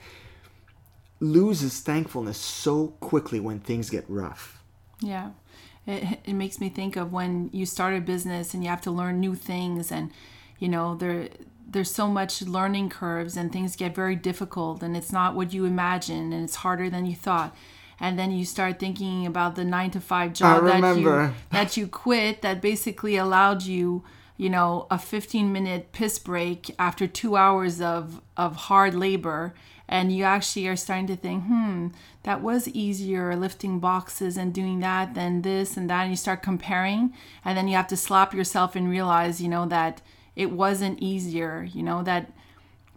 loses 1.21 1.81
thankfulness 1.81 2.39
so 2.39 2.89
quickly 3.01 3.41
when 3.41 3.61
things 3.61 3.91
get 3.91 4.05
rough. 4.09 4.63
Yeah. 5.01 5.31
It, 5.87 6.21
it 6.25 6.35
makes 6.35 6.61
me 6.61 6.69
think 6.69 6.97
of 6.97 7.13
when 7.13 7.51
you 7.53 7.67
start 7.67 7.95
a 7.95 8.01
business 8.01 8.55
and 8.55 8.63
you 8.63 8.71
have 8.71 8.81
to 8.83 8.91
learn 8.91 9.21
new 9.21 9.35
things 9.35 9.91
and 9.91 10.13
you 10.59 10.69
know 10.69 10.95
there 10.95 11.29
there's 11.69 11.91
so 11.91 12.07
much 12.07 12.43
learning 12.43 12.91
curves 12.91 13.37
and 13.37 13.53
things 13.53 13.77
get 13.77 13.95
very 13.95 14.15
difficult 14.15 14.83
and 14.83 14.97
it's 14.97 15.13
not 15.13 15.35
what 15.35 15.53
you 15.53 15.65
imagine 15.65 16.33
and 16.33 16.45
it's 16.45 16.57
harder 16.57 16.91
than 16.91 17.07
you 17.07 17.15
thought. 17.15 17.55
And 17.99 18.19
then 18.19 18.33
you 18.33 18.45
start 18.45 18.79
thinking 18.79 19.27
about 19.27 19.55
the 19.55 19.65
nine 19.65 19.91
to 19.93 20.01
five 20.01 20.33
job 20.33 20.65
that 20.65 20.99
you 20.99 21.35
that 21.51 21.77
you 21.77 21.87
quit 21.87 22.43
that 22.43 22.61
basically 22.61 23.17
allowed 23.17 23.63
you 23.63 24.05
you 24.37 24.51
know 24.51 24.87
a 24.91 24.99
15 24.99 25.53
minute 25.53 25.93
piss 25.93 26.19
break 26.19 26.75
after 26.79 27.07
two 27.07 27.37
hours 27.37 27.81
of 27.81 28.21
of 28.37 28.57
hard 28.57 28.95
labor 28.95 29.55
and 29.93 30.11
you 30.11 30.25
actually 30.25 30.67
are 30.67 30.75
starting 30.75 31.07
to 31.07 31.15
think 31.15 31.45
hmm 31.45 31.89
that 32.25 32.41
was 32.41 32.69
easier 32.69 33.37
lifting 33.37 33.79
boxes 33.79 34.37
and 34.37 34.55
doing 34.55 34.81
that 34.81 35.15
than 35.15 35.43
this 35.43 35.77
and 35.77 35.91
that 35.91 36.03
and 36.03 36.11
you 36.11 36.17
start 36.17 36.43
comparing 36.43 37.13
and 37.45 37.57
then 37.59 37.69
you 37.69 37.77
have 37.77 37.87
to 37.87 37.97
slap 37.97 38.33
yourself 38.33 38.75
and 38.75 38.89
realize 38.89 39.41
you 39.41 39.49
know 39.49 39.67
that 39.67 40.01
it 40.35 40.51
wasn't 40.51 40.99
easier 41.01 41.69
you 41.75 41.83
know 41.83 42.03
that 42.03 42.33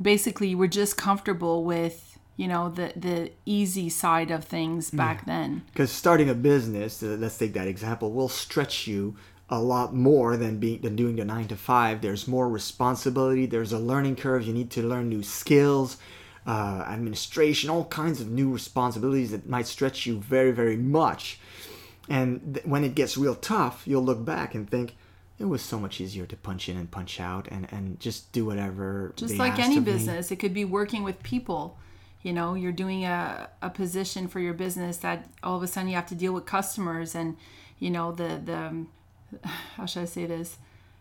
basically 0.01 0.47
you 0.47 0.57
were 0.57 0.67
just 0.67 0.95
comfortable 0.95 1.63
with 1.63 2.17
you 2.37 2.47
know 2.47 2.69
the 2.69 2.93
the 2.95 3.31
easy 3.45 3.89
side 3.89 4.31
of 4.31 4.45
things 4.45 4.89
back 4.89 5.19
yeah. 5.19 5.33
then 5.33 5.63
because 5.73 5.91
starting 5.91 6.29
a 6.29 6.33
business 6.33 7.03
uh, 7.03 7.17
let's 7.19 7.37
take 7.37 7.53
that 7.53 7.67
example 7.67 8.11
will 8.11 8.29
stretch 8.29 8.87
you 8.87 9.15
a 9.49 9.59
lot 9.59 9.93
more 9.93 10.37
than 10.37 10.59
being 10.59 10.79
than 10.81 10.95
doing 10.95 11.17
the 11.17 11.25
9 11.25 11.47
to 11.49 11.55
5 11.55 12.01
there's 12.01 12.27
more 12.27 12.47
responsibility 12.49 13.45
there's 13.45 13.73
a 13.73 13.79
learning 13.79 14.15
curve 14.15 14.43
you 14.43 14.53
need 14.53 14.71
to 14.71 14.81
learn 14.81 15.09
new 15.09 15.23
skills 15.23 15.97
uh, 16.47 16.85
administration 16.87 17.69
all 17.69 17.85
kinds 17.85 18.21
of 18.21 18.29
new 18.29 18.51
responsibilities 18.51 19.31
that 19.31 19.47
might 19.47 19.67
stretch 19.67 20.05
you 20.05 20.19
very 20.19 20.51
very 20.51 20.77
much. 20.77 21.39
And 22.07 22.55
th- 22.55 22.65
when 22.65 22.83
it 22.83 22.95
gets 22.95 23.17
real 23.17 23.35
tough 23.35 23.83
you'll 23.85 24.03
look 24.03 24.23
back 24.23 24.55
and 24.55 24.69
think 24.69 24.95
it 25.37 25.45
was 25.45 25.61
so 25.61 25.79
much 25.79 25.99
easier 25.99 26.25
to 26.25 26.37
punch 26.37 26.69
in 26.69 26.77
and 26.77 26.89
punch 26.89 27.19
out 27.19 27.47
and, 27.49 27.67
and 27.71 27.99
just 27.99 28.31
do 28.31 28.45
whatever 28.45 29.13
just 29.15 29.37
like 29.37 29.59
any 29.59 29.79
business 29.79 30.29
me. 30.29 30.35
it 30.35 30.39
could 30.39 30.53
be 30.53 30.65
working 30.65 31.03
with 31.03 31.21
people. 31.23 31.77
You 32.21 32.33
know 32.33 32.55
you're 32.55 32.71
doing 32.71 33.05
a, 33.05 33.49
a 33.61 33.69
position 33.69 34.27
for 34.27 34.39
your 34.39 34.53
business 34.53 34.97
that 34.97 35.29
all 35.43 35.57
of 35.57 35.63
a 35.63 35.67
sudden 35.67 35.89
you 35.89 35.95
have 35.95 36.07
to 36.07 36.15
deal 36.15 36.33
with 36.33 36.45
customers 36.45 37.13
and 37.15 37.37
you 37.79 37.89
know 37.89 38.11
the 38.11 38.41
the 38.43 38.85
how 39.75 39.85
should 39.85 40.03
i 40.03 40.05
say 40.05 40.25
this 40.25 40.57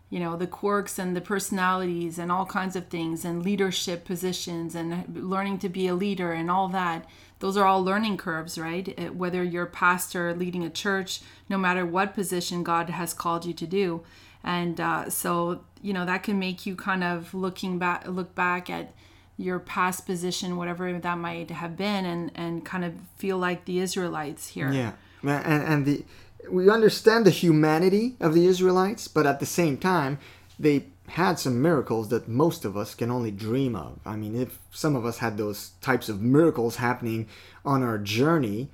you 0.09 0.19
know 0.19 0.35
the 0.35 0.47
quirks 0.47 0.99
and 0.99 1.15
the 1.15 1.21
personalities 1.21 2.19
and 2.19 2.31
all 2.31 2.45
kinds 2.45 2.75
of 2.75 2.87
things 2.87 3.25
and 3.25 3.43
leadership 3.43 4.05
positions 4.05 4.75
and 4.75 5.03
learning 5.15 5.59
to 5.59 5.69
be 5.69 5.87
a 5.87 5.95
leader 5.95 6.31
and 6.31 6.49
all 6.51 6.67
that. 6.69 7.05
Those 7.39 7.57
are 7.57 7.65
all 7.65 7.83
learning 7.83 8.17
curves 8.17 8.57
right? 8.57 9.13
Whether 9.13 9.43
you're 9.43 9.63
a 9.63 9.67
pastor 9.67 10.33
leading 10.33 10.63
a 10.63 10.69
church 10.69 11.21
no 11.49 11.57
matter 11.57 11.85
what 11.85 12.13
position 12.13 12.63
god 12.63 12.89
has 12.89 13.13
called 13.13 13.45
you 13.45 13.53
to 13.53 13.67
do. 13.67 14.03
And 14.43 14.79
uh, 14.79 15.09
so 15.09 15.61
you 15.81 15.91
know 15.91 16.05
that 16.05 16.23
can 16.23 16.37
make 16.37 16.65
you 16.65 16.75
kind 16.75 17.03
of 17.03 17.33
looking 17.33 17.79
back 17.79 18.07
look 18.07 18.35
back 18.35 18.69
at 18.69 18.93
your 19.37 19.59
past 19.59 20.05
position, 20.05 20.55
whatever 20.55 20.97
that 20.97 21.17
might 21.17 21.51
have 21.51 21.75
been, 21.75 22.05
and 22.05 22.31
and 22.35 22.63
kind 22.63 22.85
of 22.85 22.93
feel 23.17 23.37
like 23.37 23.65
the 23.65 23.79
Israelites 23.79 24.49
here. 24.49 24.71
Yeah, 24.71 24.93
and 25.23 25.63
and 25.63 25.85
the 25.85 26.05
we 26.49 26.69
understand 26.69 27.25
the 27.25 27.31
humanity 27.31 28.15
of 28.19 28.33
the 28.33 28.45
Israelites, 28.45 29.07
but 29.07 29.25
at 29.25 29.39
the 29.39 29.45
same 29.45 29.77
time, 29.77 30.19
they 30.59 30.87
had 31.09 31.37
some 31.37 31.61
miracles 31.61 32.09
that 32.09 32.27
most 32.27 32.65
of 32.65 32.75
us 32.75 32.95
can 32.95 33.11
only 33.11 33.31
dream 33.31 33.75
of. 33.75 33.99
I 34.05 34.15
mean, 34.15 34.35
if 34.35 34.59
some 34.71 34.95
of 34.95 35.05
us 35.05 35.19
had 35.19 35.37
those 35.37 35.71
types 35.81 36.09
of 36.09 36.21
miracles 36.21 36.77
happening 36.77 37.27
on 37.63 37.83
our 37.83 37.97
journey, 37.97 38.69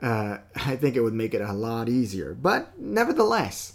uh, 0.00 0.38
I 0.54 0.76
think 0.76 0.96
it 0.96 1.02
would 1.02 1.14
make 1.14 1.34
it 1.34 1.40
a 1.40 1.52
lot 1.52 1.88
easier. 1.88 2.34
But 2.34 2.78
nevertheless, 2.78 3.74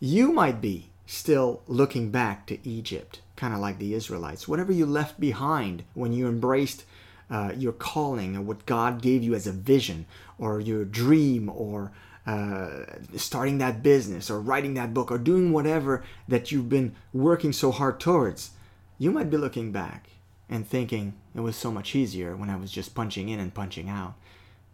you 0.00 0.32
might 0.32 0.60
be 0.60 0.90
still 1.06 1.62
looking 1.66 2.10
back 2.10 2.46
to 2.46 2.68
Egypt 2.68 3.20
kind 3.38 3.54
of 3.54 3.60
like 3.60 3.78
the 3.78 3.94
Israelites. 3.94 4.48
Whatever 4.48 4.72
you 4.72 4.84
left 4.84 5.18
behind 5.18 5.84
when 5.94 6.12
you 6.12 6.26
embraced 6.26 6.84
uh, 7.30 7.52
your 7.56 7.72
calling 7.72 8.36
or 8.36 8.42
what 8.42 8.66
God 8.66 9.00
gave 9.00 9.22
you 9.22 9.34
as 9.34 9.46
a 9.46 9.52
vision 9.52 10.06
or 10.38 10.60
your 10.60 10.84
dream 10.84 11.48
or 11.48 11.92
uh, 12.28 12.84
starting 13.16 13.56
that 13.56 13.82
business 13.82 14.28
or 14.28 14.38
writing 14.38 14.74
that 14.74 14.92
book 14.92 15.10
or 15.10 15.16
doing 15.16 15.50
whatever 15.50 16.04
that 16.28 16.52
you've 16.52 16.68
been 16.68 16.94
working 17.14 17.54
so 17.54 17.72
hard 17.72 17.98
towards, 17.98 18.50
you 18.98 19.10
might 19.10 19.30
be 19.30 19.38
looking 19.38 19.72
back 19.72 20.10
and 20.46 20.68
thinking 20.68 21.14
it 21.34 21.40
was 21.40 21.56
so 21.56 21.72
much 21.72 21.94
easier 21.94 22.36
when 22.36 22.50
I 22.50 22.56
was 22.56 22.70
just 22.70 22.94
punching 22.94 23.30
in 23.30 23.40
and 23.40 23.54
punching 23.54 23.88
out. 23.88 24.14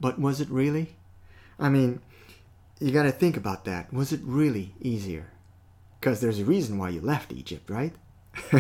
But 0.01 0.19
was 0.19 0.41
it 0.41 0.51
really? 0.51 0.97
I 1.57 1.69
mean, 1.69 2.01
you 2.81 2.91
got 2.91 3.05
to 3.05 3.13
think 3.13 3.37
about 3.37 3.65
that. 3.67 3.93
Was 3.93 4.13
it 4.13 4.21
really 4.25 4.75
easier? 4.81 5.31
Because 6.01 6.21
there's 6.21 6.41
a 6.41 6.45
reason 6.45 6.77
why 6.77 6.89
you 6.89 7.01
left 7.01 7.33
Egypt, 7.33 7.71
right? 7.71 7.93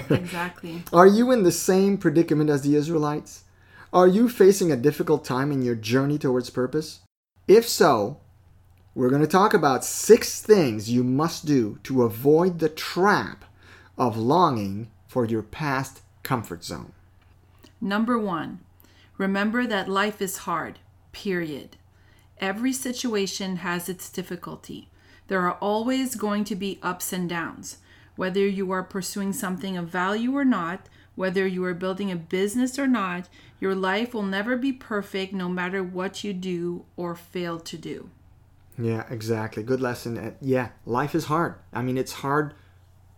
exactly. 0.08 0.84
Are 0.92 1.08
you 1.08 1.32
in 1.32 1.42
the 1.42 1.50
same 1.50 1.98
predicament 1.98 2.48
as 2.48 2.62
the 2.62 2.76
Israelites? 2.76 3.42
Are 3.92 4.06
you 4.06 4.28
facing 4.28 4.70
a 4.70 4.76
difficult 4.76 5.24
time 5.24 5.50
in 5.50 5.62
your 5.62 5.74
journey 5.74 6.16
towards 6.16 6.48
purpose? 6.50 7.00
If 7.48 7.68
so, 7.68 8.20
we're 8.94 9.08
going 9.10 9.20
to 9.20 9.26
talk 9.26 9.52
about 9.52 9.84
six 9.84 10.40
things 10.40 10.88
you 10.88 11.02
must 11.02 11.44
do 11.44 11.78
to 11.82 12.04
avoid 12.04 12.60
the 12.60 12.68
trap 12.68 13.44
of 13.98 14.16
longing 14.16 14.88
for 15.08 15.24
your 15.24 15.42
past 15.42 16.00
comfort 16.22 16.62
zone. 16.62 16.92
Number 17.80 18.16
one, 18.18 18.60
remember 19.18 19.66
that 19.66 19.88
life 19.88 20.22
is 20.22 20.38
hard, 20.38 20.78
period. 21.10 21.76
Every 22.38 22.72
situation 22.72 23.56
has 23.56 23.88
its 23.88 24.08
difficulty. 24.08 24.88
There 25.26 25.40
are 25.40 25.58
always 25.60 26.14
going 26.14 26.44
to 26.44 26.54
be 26.54 26.78
ups 26.82 27.12
and 27.12 27.28
downs. 27.28 27.78
Whether 28.14 28.46
you 28.46 28.70
are 28.70 28.84
pursuing 28.84 29.32
something 29.32 29.76
of 29.76 29.88
value 29.88 30.36
or 30.36 30.44
not, 30.44 30.88
whether 31.16 31.46
you 31.46 31.64
are 31.64 31.74
building 31.74 32.12
a 32.12 32.16
business 32.16 32.78
or 32.78 32.86
not, 32.86 33.28
your 33.60 33.74
life 33.74 34.14
will 34.14 34.22
never 34.22 34.56
be 34.56 34.72
perfect 34.72 35.32
no 35.32 35.48
matter 35.48 35.82
what 35.82 36.22
you 36.22 36.32
do 36.32 36.84
or 36.96 37.16
fail 37.16 37.58
to 37.60 37.76
do. 37.76 38.10
Yeah, 38.78 39.04
exactly. 39.08 39.62
Good 39.62 39.80
lesson. 39.80 40.36
Yeah, 40.40 40.68
life 40.84 41.14
is 41.14 41.26
hard. 41.26 41.54
I 41.72 41.82
mean, 41.82 41.96
it's 41.96 42.14
hard 42.14 42.54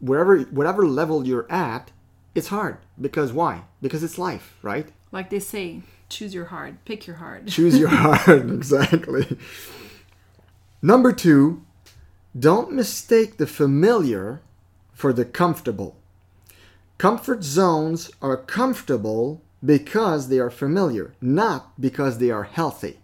wherever 0.01 0.41
whatever 0.41 0.87
level 0.87 1.27
you're 1.27 1.51
at, 1.51 1.91
it's 2.35 2.49
hard 2.49 2.79
because 3.01 3.33
why? 3.33 3.63
Because 3.81 4.03
it's 4.03 4.19
life, 4.19 4.57
right? 4.63 4.89
Like 5.13 5.31
they 5.31 5.39
say, 5.39 5.83
choose 6.09 6.35
your 6.35 6.47
heart, 6.47 6.85
pick 6.85 7.07
your 7.07 7.17
heart. 7.17 7.47
choose 7.49 7.79
your 7.79 7.89
heart, 7.89 8.29
exactly. 8.51 9.39
Number 10.83 11.13
2, 11.13 11.63
don't 12.39 12.73
mistake 12.73 13.39
the 13.39 13.47
familiar 13.47 14.41
for 14.93 15.13
the 15.13 15.25
comfortable. 15.25 15.97
Comfort 16.99 17.43
zones 17.43 18.11
are 18.23 18.37
comfortable 18.37 19.43
because 19.65 20.29
they 20.29 20.39
are 20.39 20.51
familiar, 20.51 21.15
not 21.21 21.81
because 21.81 22.19
they 22.19 22.31
are 22.31 22.45
healthy. 22.45 22.99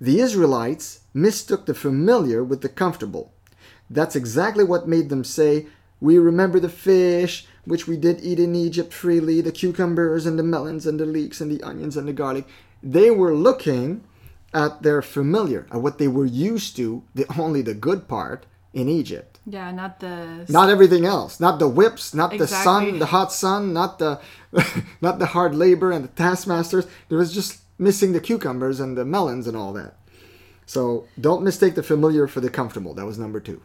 The 0.00 0.20
Israelites 0.20 1.00
mistook 1.14 1.66
the 1.66 1.74
familiar 1.74 2.44
with 2.44 2.60
the 2.60 2.68
comfortable. 2.68 3.32
That's 3.88 4.16
exactly 4.16 4.64
what 4.64 4.88
made 4.88 5.08
them 5.08 5.24
say, 5.24 5.66
We 6.00 6.18
remember 6.18 6.60
the 6.60 6.68
fish, 6.68 7.46
which 7.64 7.88
we 7.88 7.96
did 7.96 8.20
eat 8.20 8.38
in 8.38 8.54
Egypt 8.54 8.92
freely, 8.92 9.40
the 9.40 9.52
cucumbers 9.52 10.26
and 10.26 10.38
the 10.38 10.42
melons 10.42 10.86
and 10.86 11.00
the 11.00 11.06
leeks 11.06 11.40
and 11.40 11.50
the 11.50 11.62
onions 11.62 11.96
and 11.96 12.06
the 12.06 12.12
garlic. 12.12 12.46
They 12.82 13.10
were 13.10 13.34
looking 13.34 14.04
at 14.52 14.82
their 14.82 15.00
familiar, 15.00 15.66
at 15.70 15.80
what 15.80 15.98
they 15.98 16.08
were 16.08 16.26
used 16.26 16.76
to, 16.76 17.02
the 17.14 17.26
only 17.38 17.62
the 17.62 17.74
good 17.74 18.08
part 18.08 18.44
in 18.74 18.90
Egypt. 18.90 19.38
Yeah, 19.46 19.70
not 19.70 20.00
the 20.00 20.44
Not 20.48 20.68
everything 20.68 21.06
else. 21.06 21.40
Not 21.40 21.58
the 21.58 21.68
whips, 21.68 22.12
not 22.12 22.36
the 22.36 22.46
sun, 22.46 22.98
the 22.98 23.06
hot 23.06 23.32
sun, 23.32 23.72
not 23.72 23.98
the 23.98 24.20
not 25.00 25.18
the 25.18 25.26
hard 25.26 25.54
labor 25.54 25.92
and 25.92 26.04
the 26.04 26.08
taskmasters. 26.08 26.86
There 27.08 27.18
was 27.18 27.32
just 27.32 27.60
missing 27.78 28.12
the 28.12 28.20
cucumbers 28.20 28.80
and 28.80 28.96
the 28.96 29.04
melons 29.04 29.46
and 29.46 29.56
all 29.56 29.72
that. 29.72 29.96
So 30.66 31.06
don't 31.20 31.44
mistake 31.44 31.74
the 31.74 31.82
familiar 31.82 32.26
for 32.26 32.40
the 32.40 32.50
comfortable. 32.50 32.94
That 32.94 33.06
was 33.06 33.18
number 33.18 33.40
two. 33.40 33.62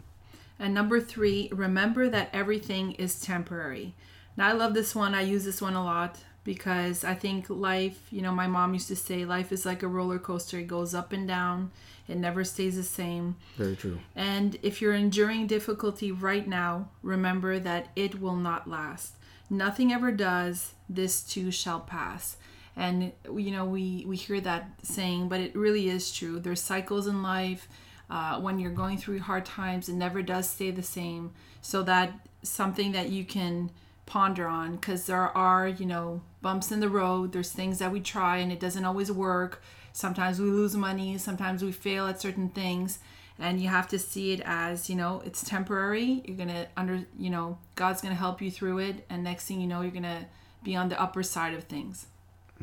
And 0.59 0.73
number 0.73 0.99
three, 0.99 1.49
remember 1.51 2.09
that 2.09 2.29
everything 2.31 2.91
is 2.93 3.19
temporary. 3.19 3.95
Now, 4.37 4.47
I 4.47 4.51
love 4.51 4.73
this 4.73 4.93
one. 4.93 5.15
I 5.15 5.21
use 5.21 5.43
this 5.43 5.61
one 5.61 5.73
a 5.73 5.83
lot 5.83 6.19
because 6.43 7.03
I 7.03 7.15
think 7.15 7.49
life, 7.49 8.07
you 8.11 8.21
know, 8.21 8.31
my 8.31 8.47
mom 8.47 8.73
used 8.73 8.87
to 8.89 8.95
say 8.95 9.25
life 9.25 9.51
is 9.51 9.65
like 9.65 9.83
a 9.83 9.87
roller 9.87 10.19
coaster. 10.19 10.59
It 10.59 10.67
goes 10.67 10.93
up 10.93 11.13
and 11.13 11.27
down, 11.27 11.71
it 12.07 12.17
never 12.17 12.43
stays 12.43 12.75
the 12.75 12.83
same. 12.83 13.35
Very 13.57 13.75
true. 13.75 13.99
And 14.15 14.57
if 14.61 14.81
you're 14.81 14.93
enduring 14.93 15.47
difficulty 15.47 16.11
right 16.11 16.47
now, 16.47 16.89
remember 17.03 17.59
that 17.59 17.87
it 17.95 18.19
will 18.19 18.35
not 18.35 18.69
last. 18.69 19.15
Nothing 19.49 19.91
ever 19.91 20.11
does. 20.11 20.73
This 20.89 21.23
too 21.23 21.51
shall 21.51 21.79
pass. 21.79 22.37
And 22.75 23.11
you 23.25 23.51
know 23.51 23.65
we 23.65 24.05
we 24.07 24.15
hear 24.15 24.39
that 24.41 24.69
saying, 24.83 25.29
but 25.29 25.39
it 25.39 25.55
really 25.55 25.89
is 25.89 26.11
true. 26.11 26.39
There's 26.39 26.61
cycles 26.61 27.07
in 27.07 27.21
life. 27.21 27.67
Uh, 28.09 28.39
when 28.41 28.59
you're 28.59 28.71
going 28.71 28.97
through 28.97 29.19
hard 29.19 29.45
times, 29.45 29.87
it 29.87 29.93
never 29.93 30.21
does 30.21 30.49
stay 30.49 30.71
the 30.71 30.83
same. 30.83 31.31
So 31.61 31.83
that 31.83 32.11
something 32.43 32.91
that 32.91 33.09
you 33.09 33.23
can 33.23 33.71
ponder 34.05 34.47
on 34.47 34.75
because 34.75 35.05
there 35.05 35.35
are 35.37 35.67
you 35.67 35.85
know 35.85 36.21
bumps 36.41 36.71
in 36.71 36.79
the 36.79 36.89
road. 36.89 37.33
There's 37.33 37.51
things 37.51 37.79
that 37.79 37.91
we 37.91 37.99
try 37.99 38.37
and 38.37 38.51
it 38.51 38.59
doesn't 38.59 38.85
always 38.85 39.11
work. 39.11 39.61
Sometimes 39.93 40.39
we 40.39 40.49
lose 40.49 40.75
money. 40.75 41.17
Sometimes 41.17 41.63
we 41.63 41.71
fail 41.71 42.07
at 42.07 42.21
certain 42.21 42.49
things 42.49 42.99
and 43.41 43.59
you 43.59 43.67
have 43.67 43.87
to 43.89 43.99
see 43.99 44.31
it 44.31 44.41
as 44.45 44.89
you 44.89 44.95
know 44.95 45.21
it's 45.25 45.43
temporary 45.43 46.23
you're 46.25 46.37
gonna 46.37 46.67
under 46.77 47.03
you 47.17 47.29
know 47.29 47.57
god's 47.75 48.01
gonna 48.01 48.15
help 48.15 48.41
you 48.41 48.51
through 48.51 48.77
it 48.77 49.03
and 49.09 49.23
next 49.23 49.45
thing 49.45 49.59
you 49.59 49.67
know 49.67 49.81
you're 49.81 49.91
gonna 49.91 50.25
be 50.63 50.75
on 50.75 50.89
the 50.89 51.01
upper 51.01 51.23
side 51.23 51.53
of 51.53 51.63
things 51.63 52.05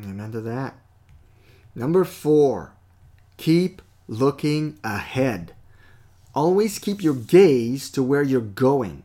To 0.01 0.41
that. 0.41 0.75
Number 1.75 2.03
four, 2.03 2.73
keep 3.37 3.81
looking 4.07 4.79
ahead. 4.83 5.53
Always 6.33 6.79
keep 6.79 7.03
your 7.03 7.15
gaze 7.15 7.89
to 7.91 8.03
where 8.03 8.23
you're 8.23 8.41
going. 8.41 9.03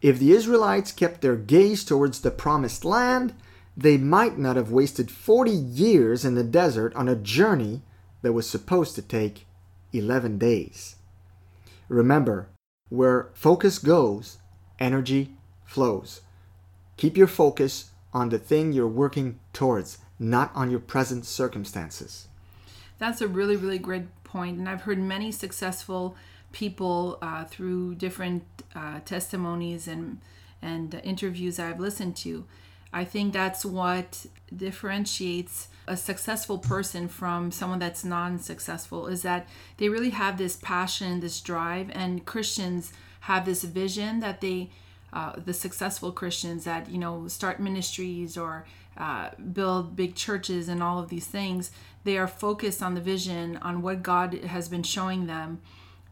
If 0.00 0.18
the 0.18 0.32
Israelites 0.32 0.92
kept 0.92 1.22
their 1.22 1.36
gaze 1.36 1.84
towards 1.84 2.20
the 2.20 2.30
promised 2.30 2.84
land, 2.84 3.34
they 3.76 3.96
might 3.96 4.38
not 4.38 4.56
have 4.56 4.70
wasted 4.70 5.10
40 5.10 5.50
years 5.50 6.24
in 6.24 6.34
the 6.34 6.44
desert 6.44 6.94
on 6.94 7.08
a 7.08 7.16
journey 7.16 7.82
that 8.22 8.32
was 8.32 8.48
supposed 8.48 8.94
to 8.96 9.02
take 9.02 9.46
11 9.92 10.38
days. 10.38 10.96
Remember, 11.88 12.48
where 12.90 13.30
focus 13.34 13.78
goes, 13.78 14.38
energy 14.78 15.32
flows. 15.64 16.20
Keep 16.96 17.16
your 17.16 17.26
focus 17.26 17.90
on 18.12 18.28
the 18.28 18.38
thing 18.38 18.72
you're 18.72 18.86
working 18.86 19.38
towards, 19.52 19.98
not 20.18 20.50
on 20.54 20.70
your 20.70 20.80
present 20.80 21.24
circumstances. 21.24 22.28
that's 22.98 23.20
a 23.20 23.28
really 23.28 23.56
really 23.56 23.78
great 23.78 24.06
point 24.24 24.58
and 24.58 24.68
i've 24.68 24.82
heard 24.82 24.98
many 24.98 25.30
successful 25.32 26.16
people 26.50 27.18
uh, 27.20 27.44
through 27.44 27.94
different 27.94 28.42
uh, 28.74 29.00
testimonies 29.04 29.86
and 29.86 30.18
and 30.62 31.00
interviews 31.04 31.58
i've 31.58 31.78
listened 31.78 32.16
to 32.16 32.44
i 32.92 33.04
think 33.04 33.32
that's 33.32 33.64
what 33.64 34.26
differentiates 34.54 35.68
a 35.86 35.96
successful 35.96 36.58
person 36.58 37.06
from 37.08 37.50
someone 37.50 37.78
that's 37.78 38.04
non-successful 38.04 39.06
is 39.06 39.22
that 39.22 39.46
they 39.76 39.88
really 39.88 40.10
have 40.10 40.36
this 40.36 40.56
passion 40.56 41.20
this 41.20 41.40
drive 41.40 41.90
and 41.92 42.24
christians 42.24 42.92
have 43.20 43.44
this 43.44 43.62
vision 43.62 44.20
that 44.20 44.40
they 44.40 44.70
uh, 45.12 45.32
the 45.42 45.54
successful 45.54 46.12
Christians 46.12 46.64
that 46.64 46.90
you 46.90 46.98
know 46.98 47.28
start 47.28 47.60
ministries 47.60 48.36
or 48.36 48.66
uh, 48.98 49.30
build 49.52 49.96
big 49.96 50.14
churches 50.14 50.68
and 50.68 50.82
all 50.82 50.98
of 50.98 51.08
these 51.08 51.26
things, 51.26 51.70
they 52.04 52.18
are 52.18 52.28
focused 52.28 52.82
on 52.82 52.94
the 52.94 53.00
vision, 53.00 53.56
on 53.58 53.80
what 53.80 54.02
God 54.02 54.34
has 54.34 54.68
been 54.68 54.82
showing 54.82 55.26
them, 55.26 55.60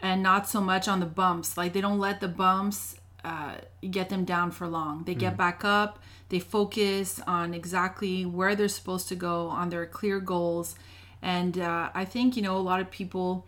and 0.00 0.22
not 0.22 0.48
so 0.48 0.60
much 0.60 0.88
on 0.88 1.00
the 1.00 1.06
bumps. 1.06 1.56
Like 1.56 1.72
they 1.72 1.80
don't 1.80 1.98
let 1.98 2.20
the 2.20 2.28
bumps 2.28 2.96
uh, 3.24 3.56
get 3.90 4.08
them 4.08 4.24
down 4.24 4.52
for 4.52 4.66
long. 4.68 5.04
They 5.04 5.14
get 5.14 5.36
back 5.36 5.64
up. 5.64 5.98
They 6.28 6.38
focus 6.38 7.20
on 7.26 7.54
exactly 7.54 8.24
where 8.24 8.54
they're 8.54 8.68
supposed 8.68 9.08
to 9.08 9.16
go, 9.16 9.48
on 9.48 9.70
their 9.70 9.86
clear 9.86 10.20
goals, 10.20 10.76
and 11.22 11.58
uh, 11.58 11.90
I 11.94 12.04
think 12.04 12.36
you 12.36 12.42
know 12.42 12.56
a 12.56 12.58
lot 12.58 12.80
of 12.80 12.90
people 12.90 13.46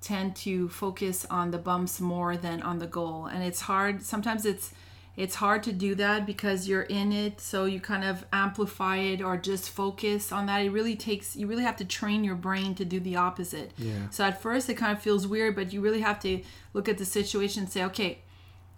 tend 0.00 0.36
to 0.36 0.68
focus 0.68 1.26
on 1.28 1.50
the 1.50 1.58
bumps 1.58 2.00
more 2.00 2.36
than 2.36 2.62
on 2.62 2.78
the 2.78 2.86
goal 2.86 3.26
and 3.26 3.42
it's 3.42 3.62
hard 3.62 4.02
sometimes 4.02 4.46
it's 4.46 4.72
it's 5.18 5.34
hard 5.34 5.64
to 5.64 5.72
do 5.72 5.96
that 5.96 6.24
because 6.26 6.68
you're 6.68 6.82
in 7.00 7.10
it 7.10 7.40
so 7.40 7.64
you 7.64 7.80
kind 7.80 8.04
of 8.04 8.24
amplify 8.32 8.98
it 8.98 9.20
or 9.20 9.36
just 9.36 9.68
focus 9.68 10.30
on 10.30 10.46
that. 10.46 10.58
It 10.62 10.70
really 10.70 10.94
takes 10.94 11.34
you 11.34 11.48
really 11.48 11.64
have 11.64 11.76
to 11.78 11.84
train 11.84 12.22
your 12.22 12.36
brain 12.36 12.76
to 12.76 12.84
do 12.84 13.00
the 13.00 13.16
opposite. 13.16 13.72
Yeah. 13.76 14.08
so 14.10 14.24
at 14.24 14.40
first 14.40 14.70
it 14.70 14.74
kind 14.74 14.96
of 14.96 15.02
feels 15.02 15.26
weird 15.26 15.56
but 15.56 15.72
you 15.72 15.80
really 15.80 16.02
have 16.02 16.20
to 16.20 16.40
look 16.72 16.88
at 16.88 16.98
the 16.98 17.04
situation 17.04 17.64
and 17.64 17.72
say 17.72 17.82
okay 17.84 18.18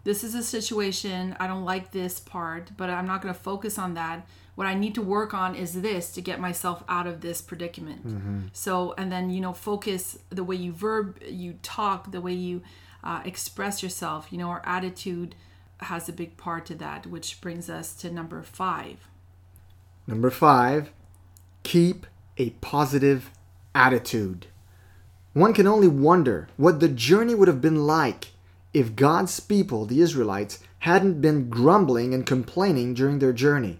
this 0.02 0.24
is 0.24 0.34
a 0.34 0.42
situation. 0.42 1.36
I 1.38 1.46
don't 1.46 1.66
like 1.66 1.92
this 1.92 2.18
part 2.20 2.70
but 2.78 2.88
i'm 2.88 3.06
not 3.06 3.20
going 3.22 3.34
to 3.34 3.40
focus 3.40 3.78
on 3.78 3.92
that. 3.94 4.26
What 4.54 4.66
i 4.66 4.74
need 4.74 4.94
to 4.94 5.02
work 5.02 5.34
on 5.34 5.54
is 5.54 5.82
this 5.82 6.10
to 6.12 6.22
get 6.22 6.40
myself 6.40 6.82
out 6.88 7.06
of 7.06 7.20
this 7.20 7.42
predicament. 7.42 8.00
So 8.54 8.94
and 8.96 9.12
then 9.12 9.28
you 9.28 9.42
know 9.42 9.52
focus 9.52 10.18
the 10.30 10.42
way 10.44 10.56
you 10.56 10.72
verb 10.72 11.18
you 11.42 11.58
talk 11.62 12.10
the 12.12 12.22
way 12.22 12.32
you 12.32 12.62
uh, 13.04 13.20
express 13.26 13.82
yourself 13.82 14.28
you 14.30 14.38
know 14.38 14.48
or 14.48 14.62
attitude 14.64 15.34
has 15.82 16.08
a 16.08 16.12
big 16.12 16.36
part 16.36 16.66
to 16.66 16.74
that 16.74 17.06
which 17.06 17.40
brings 17.40 17.70
us 17.70 17.94
to 17.94 18.10
number 18.10 18.42
five 18.42 19.08
Number 20.10 20.30
five, 20.30 20.90
keep 21.62 22.04
a 22.36 22.50
positive 22.50 23.30
attitude. 23.76 24.46
One 25.34 25.54
can 25.54 25.68
only 25.68 25.86
wonder 25.86 26.48
what 26.56 26.80
the 26.80 26.88
journey 26.88 27.34
would 27.34 27.46
have 27.46 27.60
been 27.60 27.86
like 27.86 28.28
if 28.74 28.96
God's 28.96 29.38
people, 29.38 29.86
the 29.86 30.00
Israelites, 30.00 30.64
hadn't 30.80 31.20
been 31.20 31.48
grumbling 31.48 32.12
and 32.12 32.26
complaining 32.26 32.94
during 32.94 33.20
their 33.20 33.32
journey. 33.32 33.78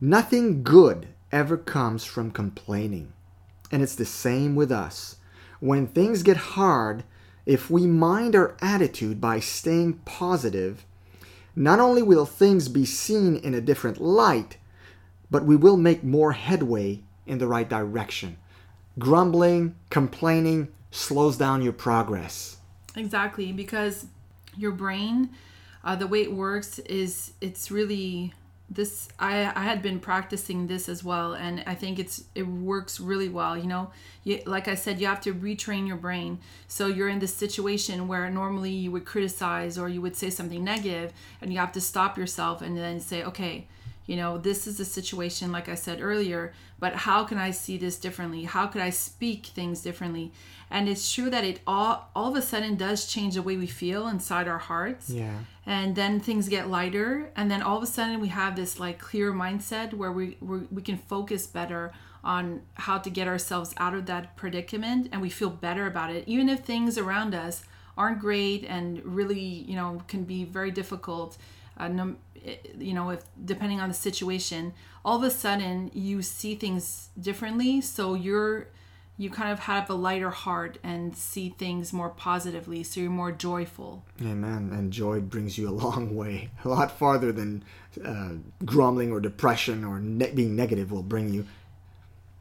Nothing 0.00 0.62
good 0.62 1.08
ever 1.32 1.56
comes 1.56 2.04
from 2.04 2.30
complaining. 2.30 3.12
And 3.72 3.82
it's 3.82 3.96
the 3.96 4.04
same 4.04 4.54
with 4.54 4.70
us. 4.70 5.16
When 5.58 5.88
things 5.88 6.22
get 6.22 6.36
hard, 6.36 7.02
if 7.46 7.70
we 7.70 7.86
mind 7.86 8.34
our 8.34 8.56
attitude 8.60 9.20
by 9.20 9.40
staying 9.40 9.94
positive, 10.04 10.84
not 11.54 11.78
only 11.80 12.02
will 12.02 12.26
things 12.26 12.68
be 12.68 12.84
seen 12.84 13.36
in 13.36 13.54
a 13.54 13.60
different 13.60 14.00
light, 14.00 14.58
but 15.30 15.44
we 15.44 15.56
will 15.56 15.76
make 15.76 16.04
more 16.04 16.32
headway 16.32 17.00
in 17.24 17.38
the 17.38 17.46
right 17.46 17.68
direction. 17.68 18.36
Grumbling, 18.98 19.76
complaining 19.90 20.68
slows 20.90 21.38
down 21.38 21.62
your 21.62 21.72
progress. 21.72 22.56
Exactly, 22.96 23.52
because 23.52 24.06
your 24.56 24.72
brain, 24.72 25.30
uh, 25.84 25.96
the 25.96 26.06
way 26.06 26.22
it 26.22 26.32
works 26.32 26.78
is 26.80 27.32
it's 27.40 27.70
really 27.70 28.34
this. 28.68 29.08
I 29.18 29.52
I 29.54 29.64
had 29.64 29.82
been 29.82 30.00
practicing 30.00 30.66
this 30.66 30.88
as 30.88 31.04
well, 31.04 31.34
and 31.34 31.62
I 31.66 31.74
think 31.74 31.98
it's 31.98 32.24
it 32.34 32.46
works 32.46 33.00
really 33.00 33.28
well. 33.28 33.56
You 33.56 33.66
know, 33.66 33.90
you, 34.24 34.42
like 34.46 34.68
I 34.68 34.74
said, 34.74 35.00
you 35.00 35.06
have 35.06 35.20
to 35.22 35.34
retrain 35.34 35.86
your 35.86 35.96
brain. 35.96 36.38
So 36.68 36.86
you're 36.86 37.08
in 37.08 37.18
this 37.18 37.34
situation 37.34 38.08
where 38.08 38.28
normally 38.30 38.72
you 38.72 38.90
would 38.92 39.04
criticize 39.04 39.78
or 39.78 39.88
you 39.88 40.00
would 40.02 40.16
say 40.16 40.30
something 40.30 40.64
negative, 40.64 41.12
and 41.40 41.52
you 41.52 41.58
have 41.58 41.72
to 41.72 41.80
stop 41.80 42.18
yourself 42.18 42.62
and 42.62 42.76
then 42.76 43.00
say, 43.00 43.22
okay. 43.24 43.66
You 44.06 44.16
know, 44.16 44.38
this 44.38 44.66
is 44.66 44.78
a 44.78 44.84
situation, 44.84 45.50
like 45.50 45.68
I 45.68 45.74
said 45.74 46.00
earlier, 46.00 46.52
but 46.78 46.94
how 46.94 47.24
can 47.24 47.38
I 47.38 47.50
see 47.50 47.76
this 47.76 47.96
differently? 47.96 48.44
How 48.44 48.66
could 48.66 48.80
I 48.80 48.90
speak 48.90 49.46
things 49.46 49.82
differently? 49.82 50.32
And 50.70 50.88
it's 50.88 51.12
true 51.12 51.30
that 51.30 51.44
it 51.44 51.60
all 51.66 52.08
all 52.14 52.30
of 52.30 52.36
a 52.36 52.42
sudden 52.42 52.76
does 52.76 53.06
change 53.06 53.34
the 53.34 53.42
way 53.42 53.56
we 53.56 53.66
feel 53.66 54.08
inside 54.08 54.48
our 54.48 54.58
hearts. 54.58 55.10
Yeah. 55.10 55.38
And 55.64 55.96
then 55.96 56.20
things 56.20 56.48
get 56.48 56.68
lighter, 56.68 57.30
and 57.36 57.50
then 57.50 57.62
all 57.62 57.76
of 57.76 57.82
a 57.82 57.86
sudden 57.86 58.20
we 58.20 58.28
have 58.28 58.56
this 58.56 58.78
like 58.78 58.98
clear 58.98 59.32
mindset 59.32 59.92
where 59.94 60.12
we 60.12 60.36
we 60.40 60.58
we 60.70 60.82
can 60.82 60.98
focus 60.98 61.46
better 61.46 61.92
on 62.22 62.62
how 62.74 62.98
to 62.98 63.08
get 63.08 63.28
ourselves 63.28 63.72
out 63.76 63.94
of 63.94 64.06
that 64.06 64.36
predicament, 64.36 65.08
and 65.12 65.20
we 65.20 65.30
feel 65.30 65.50
better 65.50 65.86
about 65.86 66.10
it, 66.10 66.24
even 66.26 66.48
if 66.48 66.60
things 66.60 66.98
around 66.98 67.34
us 67.34 67.64
aren't 67.96 68.18
great 68.18 68.64
and 68.64 69.02
really 69.04 69.38
you 69.40 69.74
know 69.74 70.02
can 70.08 70.24
be 70.24 70.44
very 70.44 70.70
difficult. 70.70 71.36
Uh, 71.76 71.88
no, 71.88 72.16
you 72.78 72.94
know, 72.94 73.10
if 73.10 73.22
depending 73.44 73.80
on 73.80 73.88
the 73.88 73.94
situation, 73.94 74.72
all 75.04 75.16
of 75.16 75.22
a 75.22 75.30
sudden 75.30 75.90
you 75.94 76.22
see 76.22 76.54
things 76.54 77.10
differently. 77.20 77.80
So 77.80 78.14
you're 78.14 78.68
you 79.18 79.30
kind 79.30 79.50
of 79.50 79.60
have 79.60 79.88
a 79.88 79.94
lighter 79.94 80.30
heart 80.30 80.78
and 80.82 81.16
see 81.16 81.48
things 81.48 81.92
more 81.92 82.10
positively 82.10 82.82
so 82.82 83.00
you're 83.00 83.10
more 83.10 83.32
joyful 83.32 84.04
Amen. 84.20 84.70
And 84.72 84.92
joy 84.92 85.20
brings 85.20 85.56
you 85.58 85.68
a 85.68 85.70
long 85.70 86.14
way, 86.22 86.50
a 86.64 86.68
lot 86.68 86.90
farther 86.90 87.32
than 87.32 87.64
uh, 88.04 88.32
grumbling 88.64 89.12
or 89.12 89.20
depression 89.20 89.84
or 89.84 90.00
ne- 90.00 90.32
being 90.32 90.56
negative 90.56 90.90
will 90.90 91.02
bring 91.02 91.32
you, 91.32 91.46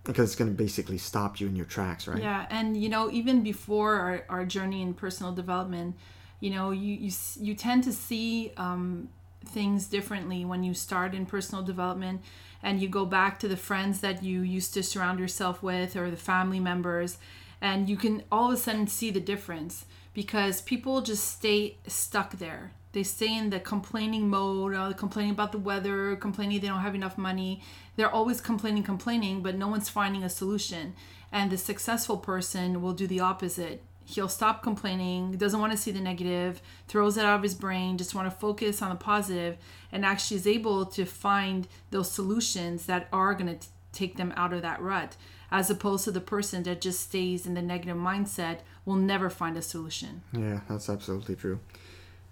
because 0.04 0.30
it's 0.30 0.36
going 0.36 0.52
to 0.52 0.56
basically 0.56 0.98
stop 0.98 1.40
you 1.40 1.48
in 1.48 1.56
your 1.56 1.66
tracks, 1.66 2.08
right? 2.08 2.22
Yeah, 2.22 2.46
and 2.50 2.82
you 2.82 2.90
know, 2.90 3.10
even 3.12 3.44
before 3.44 3.96
our, 3.96 4.26
our 4.30 4.46
journey 4.46 4.82
in 4.82 4.94
personal 4.94 5.34
development, 5.34 5.96
you 6.40 6.52
know, 6.52 6.72
you 6.72 6.94
you, 6.94 7.12
you 7.40 7.56
tend 7.56 7.84
to 7.86 7.94
see 7.94 8.52
um, 8.58 9.10
things 9.48 9.88
differently 9.88 10.46
when 10.46 10.64
you 10.64 10.74
start 10.74 11.14
in 11.14 11.26
personal 11.26 11.64
development 11.64 12.22
and 12.64 12.82
you 12.82 12.88
go 12.88 13.06
back 13.06 13.40
to 13.40 13.48
the 13.48 13.58
friends 13.58 14.02
that 14.02 14.24
you 14.24 14.42
used 14.42 14.74
to 14.74 14.84
surround 14.84 15.20
yourself 15.20 15.62
with 15.62 15.96
or 15.96 16.10
the 16.10 16.18
family 16.18 16.60
members 16.60 17.18
and 17.62 17.90
you 17.90 17.96
can 17.96 18.24
all 18.32 18.48
of 18.52 18.54
a 18.54 18.58
sudden 18.58 18.88
see 18.88 19.12
the 19.12 19.20
difference 19.20 19.86
because 20.14 20.62
people 20.62 21.02
just 21.02 21.28
stay 21.28 21.78
stuck 21.88 22.38
there. 22.38 22.72
They 22.94 23.04
stay 23.04 23.38
in 23.38 23.50
the 23.50 23.60
complaining 23.60 24.30
mode 24.30 24.74
uh, 24.74 24.94
complaining 24.94 25.32
about 25.32 25.52
the 25.52 25.58
weather 25.58 26.16
complaining 26.16 26.62
they 26.62 26.68
don't 26.68 26.80
have 26.80 26.96
enough 26.96 27.18
money. 27.18 27.62
They're 27.96 28.10
always 28.10 28.42
complaining 28.42 28.84
complaining 28.84 29.42
but 29.42 29.56
no 29.56 29.68
one's 29.68 29.90
finding 29.90 30.24
a 30.24 30.30
solution. 30.30 30.96
And 31.32 31.52
the 31.52 31.58
successful 31.58 32.18
person 32.18 32.82
will 32.82 32.94
do 32.94 33.08
the 33.08 33.20
opposite 33.20 33.84
he'll 34.06 34.30
stop 34.30 34.64
complaining 34.64 35.32
doesn't 35.34 35.60
want 35.60 35.72
to 35.72 35.78
see 35.78 35.92
the 35.92 36.00
negative 36.00 36.62
throws 36.88 37.18
it 37.18 37.26
out 37.26 37.36
of 37.36 37.44
his 37.44 37.56
brain 37.56 37.98
just 37.98 38.16
want 38.16 38.30
to 38.30 38.40
focus 38.40 38.82
on 38.82 38.90
the 38.90 38.96
positive 38.96 39.58
and 39.92 40.06
actually 40.06 40.38
is 40.38 40.48
able 40.48 40.86
to 40.86 41.06
find 41.06 41.68
those 41.92 42.10
solutions 42.10 42.86
that 42.86 43.08
are 43.12 43.34
going 43.34 43.58
to 43.58 43.68
take 43.92 44.18
them 44.18 44.34
out 44.36 44.54
of 44.54 44.62
that 44.62 44.82
rut 44.82 45.16
as 45.52 45.70
opposed 45.70 46.04
to 46.04 46.12
the 46.12 46.22
person 46.22 46.64
that 46.64 46.82
just 46.82 47.00
stays 47.00 47.46
in 47.46 47.54
the 47.54 47.62
negative 47.62 47.98
mindset 47.98 48.60
will 48.86 48.96
never 48.96 49.30
find 49.30 49.58
a 49.58 49.62
solution 49.62 50.22
Yeah, 50.32 50.62
that's 50.70 50.90
absolutely 50.90 51.36
true. 51.36 51.60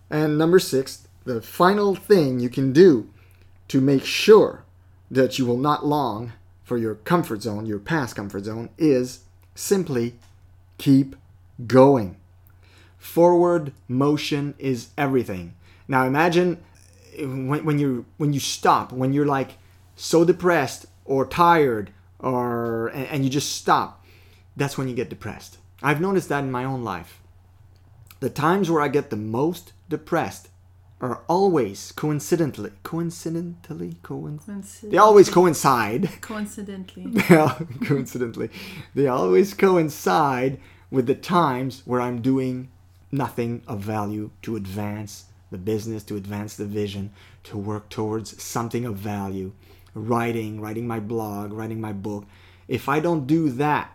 And 0.10 0.38
number 0.38 0.60
six, 0.60 1.08
the 1.24 1.42
final 1.42 1.96
thing 1.96 2.40
you 2.40 2.50
can 2.50 2.74
do 2.74 3.10
to 3.70 3.82
make 3.82 4.06
sure 4.06 4.64
that 5.10 5.40
you 5.40 5.46
will 5.46 5.58
not 5.58 5.86
long 5.86 6.34
for 6.64 6.78
your 6.78 6.96
comfort 6.96 7.42
zone, 7.42 7.66
your 7.66 7.80
past 7.80 8.16
comfort 8.16 8.46
zone, 8.46 8.70
is 8.78 9.22
simply 9.56 10.16
keep 10.78 11.16
going. 11.68 12.18
Forward 12.98 13.74
motion 13.88 14.56
is 14.58 14.90
everything. 14.98 15.56
Now 15.88 16.06
imagine 16.06 16.64
when, 17.18 17.66
when 17.66 17.80
you 17.80 18.06
when 18.18 18.34
you 18.34 18.40
stop, 18.40 18.92
when 18.92 19.14
you're 19.14 19.26
like 19.26 19.58
so 19.96 20.24
depressed 20.24 20.86
or 21.06 21.26
tired 21.26 21.92
or 22.20 22.88
and, 22.88 23.08
and 23.08 23.24
you 23.24 23.30
just 23.30 23.56
stop, 23.56 24.06
that's 24.56 24.78
when 24.78 24.88
you 24.88 24.96
get 24.96 25.10
depressed. 25.10 25.58
I've 25.82 26.02
noticed 26.02 26.30
that 26.30 26.44
in 26.44 26.52
my 26.52 26.64
own 26.64 26.84
life. 26.84 27.22
The 28.22 28.30
times 28.30 28.72
where 28.72 28.82
I 28.82 28.88
get 28.88 29.10
the 29.10 29.18
most 29.18 29.74
depressed 29.90 30.48
are 31.02 31.22
always 31.28 31.92
coincidentally 31.92 32.72
coincidentally 32.82 33.98
coincidentally 34.04 34.90
they 34.90 34.98
always 34.98 35.30
coincide 35.30 36.10
coincidentally 36.22 37.12
yeah, 37.30 37.60
coincidentally, 37.84 38.50
they 38.96 39.08
always 39.08 39.54
coincide 39.54 40.62
with 40.94 41.08
the 41.08 41.16
times 41.16 41.82
where 41.86 42.00
I'm 42.00 42.22
doing 42.22 42.70
nothing 43.12 43.64
of 43.66 43.80
value 43.80 44.30
to 44.44 44.56
advance 44.56 45.26
the 45.50 45.58
business, 45.58 46.04
to 46.04 46.16
advance 46.16 46.56
the 46.56 46.66
vision, 46.66 47.12
to 47.46 47.58
work 47.58 47.90
towards 47.90 48.42
something 48.42 48.86
of 48.86 48.96
value. 48.96 49.54
Writing, 49.96 50.62
writing 50.62 50.86
my 50.86 51.00
blog, 51.00 51.52
writing 51.52 51.82
my 51.82 51.94
book. 51.94 52.26
If 52.68 52.88
I 52.88 53.00
don't 53.00 53.26
do 53.26 53.50
that, 53.50 53.92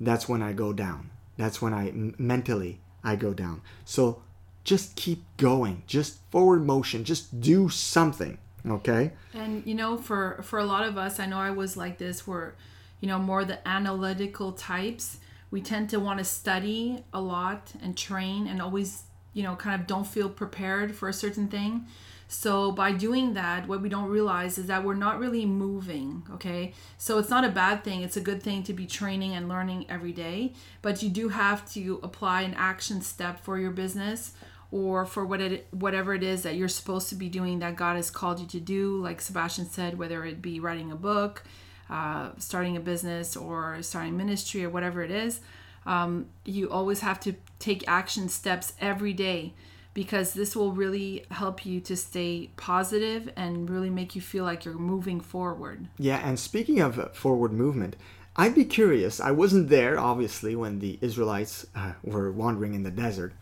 that's 0.00 0.28
when 0.28 0.40
I 0.40 0.52
go 0.52 0.72
down. 0.72 1.10
That's 1.36 1.60
when 1.60 1.74
I 1.74 1.88
m- 1.88 2.14
mentally 2.16 2.80
I 3.02 3.16
go 3.16 3.34
down. 3.34 3.60
So 3.84 4.22
just 4.62 4.94
keep 4.94 5.24
going. 5.36 5.82
Just 5.88 6.20
forward 6.30 6.64
motion. 6.64 7.02
Just 7.02 7.40
do 7.40 7.68
something. 7.68 8.38
Okay? 8.64 9.12
And 9.34 9.66
you 9.66 9.74
know, 9.74 9.96
for 9.96 10.40
for 10.44 10.60
a 10.60 10.64
lot 10.64 10.84
of 10.84 10.96
us, 10.96 11.18
I 11.18 11.26
know 11.26 11.38
I 11.38 11.50
was 11.50 11.76
like 11.76 11.98
this. 11.98 12.24
We're, 12.24 12.52
you 13.00 13.08
know, 13.08 13.18
more 13.18 13.44
the 13.44 13.66
analytical 13.66 14.52
types. 14.52 15.18
We 15.50 15.60
tend 15.60 15.90
to 15.90 16.00
want 16.00 16.18
to 16.18 16.24
study 16.24 17.04
a 17.12 17.20
lot 17.20 17.72
and 17.82 17.96
train, 17.96 18.46
and 18.46 18.62
always, 18.62 19.04
you 19.32 19.42
know, 19.42 19.56
kind 19.56 19.80
of 19.80 19.86
don't 19.86 20.06
feel 20.06 20.28
prepared 20.28 20.94
for 20.94 21.08
a 21.08 21.12
certain 21.12 21.48
thing. 21.48 21.86
So 22.28 22.70
by 22.70 22.92
doing 22.92 23.34
that, 23.34 23.66
what 23.66 23.82
we 23.82 23.88
don't 23.88 24.08
realize 24.08 24.56
is 24.56 24.68
that 24.68 24.84
we're 24.84 24.94
not 24.94 25.18
really 25.18 25.44
moving. 25.44 26.22
Okay, 26.34 26.74
so 26.96 27.18
it's 27.18 27.28
not 27.28 27.44
a 27.44 27.48
bad 27.48 27.82
thing. 27.82 28.02
It's 28.02 28.16
a 28.16 28.20
good 28.20 28.40
thing 28.40 28.62
to 28.64 28.72
be 28.72 28.86
training 28.86 29.34
and 29.34 29.48
learning 29.48 29.86
every 29.88 30.12
day. 30.12 30.52
But 30.80 31.02
you 31.02 31.08
do 31.08 31.30
have 31.30 31.68
to 31.72 31.98
apply 32.04 32.42
an 32.42 32.54
action 32.54 33.02
step 33.02 33.40
for 33.40 33.58
your 33.58 33.72
business 33.72 34.32
or 34.70 35.04
for 35.04 35.26
what 35.26 35.40
it 35.40 35.66
whatever 35.72 36.14
it 36.14 36.22
is 36.22 36.44
that 36.44 36.54
you're 36.54 36.68
supposed 36.68 37.08
to 37.08 37.16
be 37.16 37.28
doing 37.28 37.58
that 37.58 37.74
God 37.74 37.96
has 37.96 38.12
called 38.12 38.38
you 38.38 38.46
to 38.46 38.60
do. 38.60 39.02
Like 39.02 39.20
Sebastian 39.20 39.66
said, 39.66 39.98
whether 39.98 40.24
it 40.24 40.40
be 40.40 40.60
writing 40.60 40.92
a 40.92 40.96
book, 40.96 41.42
uh, 41.90 42.30
starting 42.38 42.76
a 42.76 42.80
business, 42.80 43.36
or 43.36 43.82
starting 43.82 44.16
ministry, 44.16 44.64
or 44.64 44.70
whatever 44.70 45.02
it 45.02 45.10
is, 45.10 45.40
um, 45.86 46.26
you 46.44 46.70
always 46.70 47.00
have 47.00 47.18
to 47.20 47.34
take 47.58 47.86
action 47.88 48.28
steps 48.28 48.74
every 48.80 49.12
day 49.12 49.52
because 49.92 50.34
this 50.34 50.54
will 50.54 50.72
really 50.72 51.24
help 51.30 51.66
you 51.66 51.80
to 51.80 51.96
stay 51.96 52.50
positive 52.56 53.30
and 53.36 53.68
really 53.68 53.90
make 53.90 54.14
you 54.14 54.20
feel 54.20 54.44
like 54.44 54.64
you're 54.64 54.74
moving 54.74 55.20
forward. 55.20 55.88
Yeah, 55.98 56.20
and 56.26 56.38
speaking 56.38 56.80
of 56.80 57.14
forward 57.14 57.52
movement, 57.52 57.96
I'd 58.36 58.54
be 58.54 58.64
curious. 58.64 59.20
I 59.20 59.32
wasn't 59.32 59.68
there, 59.68 59.98
obviously, 59.98 60.54
when 60.54 60.78
the 60.78 60.98
Israelites 61.00 61.66
uh, 61.74 61.94
were 62.04 62.30
wandering 62.30 62.74
in 62.74 62.84
the 62.84 62.90
desert, 62.90 63.32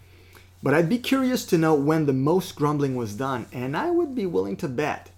but 0.63 0.75
I'd 0.75 0.89
be 0.89 0.99
curious 0.99 1.45
to 1.47 1.59
know 1.59 1.75
when 1.75 2.07
the 2.07 2.13
most 2.13 2.57
grumbling 2.57 2.97
was 2.97 3.15
done, 3.15 3.47
and 3.53 3.77
I 3.77 3.91
would 3.91 4.15
be 4.15 4.27
willing 4.27 4.57
to 4.57 4.69
bet 4.69 5.11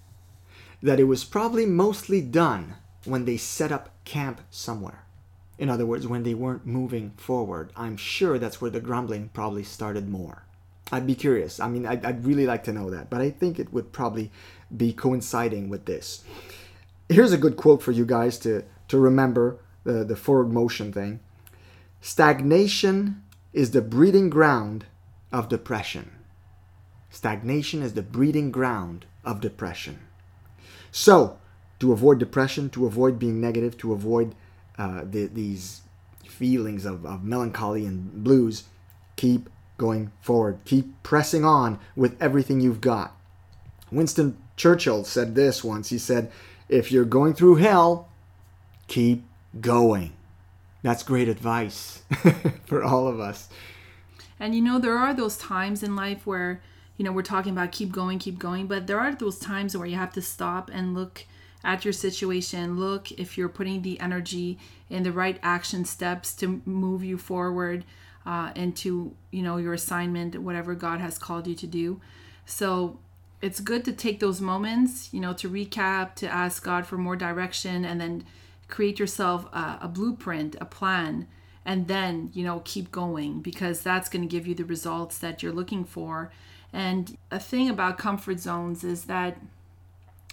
that 0.83 0.99
it 0.99 1.05
was 1.05 1.23
probably 1.23 1.65
mostly 1.65 2.21
done 2.21 2.75
when 3.05 3.25
they 3.25 3.37
set 3.37 3.71
up 3.71 3.89
camp 4.05 4.41
somewhere. 4.49 5.05
In 5.57 5.69
other 5.69 5.85
words, 5.85 6.07
when 6.07 6.23
they 6.23 6.33
weren't 6.33 6.65
moving 6.65 7.11
forward. 7.17 7.71
I'm 7.75 7.97
sure 7.97 8.39
that's 8.39 8.59
where 8.59 8.71
the 8.71 8.79
grumbling 8.79 9.29
probably 9.29 9.63
started 9.63 10.09
more. 10.09 10.43
I'd 10.91 11.07
be 11.07 11.15
curious. 11.15 11.59
I 11.59 11.69
mean, 11.69 11.85
I'd, 11.85 12.03
I'd 12.03 12.25
really 12.25 12.45
like 12.45 12.63
to 12.65 12.73
know 12.73 12.89
that, 12.89 13.09
but 13.09 13.21
I 13.21 13.29
think 13.29 13.59
it 13.59 13.71
would 13.71 13.91
probably 13.93 14.31
be 14.75 14.91
coinciding 14.91 15.69
with 15.69 15.85
this. 15.85 16.23
Here's 17.07 17.31
a 17.31 17.37
good 17.37 17.57
quote 17.57 17.81
for 17.81 17.91
you 17.91 18.05
guys 18.05 18.37
to, 18.39 18.63
to 18.87 18.97
remember 18.97 19.59
the, 19.83 20.03
the 20.03 20.15
forward 20.15 20.51
motion 20.51 20.91
thing. 20.91 21.19
Stagnation 22.01 23.21
is 23.53 23.71
the 23.71 23.81
breeding 23.81 24.29
ground 24.29 24.85
of 25.31 25.47
depression. 25.47 26.11
Stagnation 27.09 27.81
is 27.81 27.93
the 27.93 28.01
breeding 28.01 28.51
ground 28.51 29.05
of 29.23 29.41
depression. 29.41 29.99
So, 30.91 31.37
to 31.81 31.91
avoid 31.91 32.19
depression, 32.19 32.69
to 32.69 32.85
avoid 32.85 33.17
being 33.17 33.41
negative, 33.41 33.75
to 33.75 33.91
avoid 33.91 34.35
uh, 34.77 35.01
the, 35.03 35.25
these 35.25 35.81
feelings 36.23 36.85
of, 36.85 37.03
of 37.07 37.23
melancholy 37.23 37.87
and 37.87 38.23
blues, 38.23 38.65
keep 39.15 39.49
going 39.79 40.11
forward. 40.21 40.59
Keep 40.63 41.01
pressing 41.01 41.43
on 41.43 41.79
with 41.95 42.15
everything 42.21 42.61
you've 42.61 42.81
got. 42.81 43.17
Winston 43.91 44.37
Churchill 44.57 45.03
said 45.03 45.33
this 45.33 45.63
once. 45.63 45.89
He 45.89 45.97
said, 45.97 46.31
If 46.69 46.91
you're 46.91 47.03
going 47.03 47.33
through 47.33 47.55
hell, 47.55 48.09
keep 48.87 49.23
going. 49.59 50.13
That's 50.83 51.01
great 51.01 51.27
advice 51.27 52.03
for 52.65 52.83
all 52.83 53.07
of 53.07 53.19
us. 53.19 53.49
And 54.39 54.53
you 54.53 54.61
know, 54.61 54.77
there 54.77 54.99
are 54.99 55.15
those 55.15 55.35
times 55.35 55.81
in 55.81 55.95
life 55.95 56.27
where, 56.27 56.61
you 56.97 57.05
know, 57.05 57.11
we're 57.11 57.23
talking 57.23 57.53
about 57.53 57.71
keep 57.71 57.91
going, 57.91 58.19
keep 58.19 58.37
going, 58.37 58.67
but 58.67 58.85
there 58.85 58.99
are 58.99 59.15
those 59.15 59.39
times 59.39 59.75
where 59.75 59.87
you 59.87 59.95
have 59.95 60.13
to 60.13 60.21
stop 60.21 60.69
and 60.71 60.93
look 60.93 61.25
at 61.63 61.85
your 61.85 61.93
situation, 61.93 62.79
look 62.79 63.11
if 63.11 63.37
you're 63.37 63.49
putting 63.49 63.81
the 63.81 63.99
energy 63.99 64.57
in 64.89 65.03
the 65.03 65.11
right 65.11 65.39
action 65.43 65.85
steps 65.85 66.33
to 66.35 66.61
move 66.65 67.03
you 67.03 67.17
forward 67.17 67.85
uh, 68.25 68.51
into, 68.55 69.15
you 69.31 69.41
know, 69.41 69.57
your 69.57 69.73
assignment, 69.73 70.39
whatever 70.41 70.75
God 70.75 70.99
has 70.99 71.17
called 71.17 71.47
you 71.47 71.55
to 71.55 71.67
do. 71.67 72.01
So 72.45 72.99
it's 73.41 73.59
good 73.59 73.85
to 73.85 73.93
take 73.93 74.19
those 74.19 74.41
moments, 74.41 75.13
you 75.13 75.19
know, 75.19 75.33
to 75.33 75.49
recap, 75.49 76.15
to 76.15 76.27
ask 76.27 76.63
God 76.63 76.85
for 76.85 76.97
more 76.97 77.15
direction, 77.15 77.85
and 77.85 77.99
then 77.99 78.23
create 78.67 78.99
yourself 78.99 79.45
a, 79.53 79.79
a 79.81 79.87
blueprint, 79.87 80.55
a 80.61 80.65
plan 80.65 81.27
and 81.65 81.87
then 81.87 82.29
you 82.33 82.43
know 82.43 82.61
keep 82.65 82.91
going 82.91 83.41
because 83.41 83.81
that's 83.81 84.09
going 84.09 84.21
to 84.21 84.27
give 84.27 84.47
you 84.47 84.55
the 84.55 84.65
results 84.65 85.17
that 85.19 85.43
you're 85.43 85.51
looking 85.51 85.83
for 85.83 86.31
and 86.73 87.17
a 87.29 87.39
thing 87.39 87.69
about 87.69 87.97
comfort 87.97 88.39
zones 88.39 88.83
is 88.83 89.05
that 89.05 89.37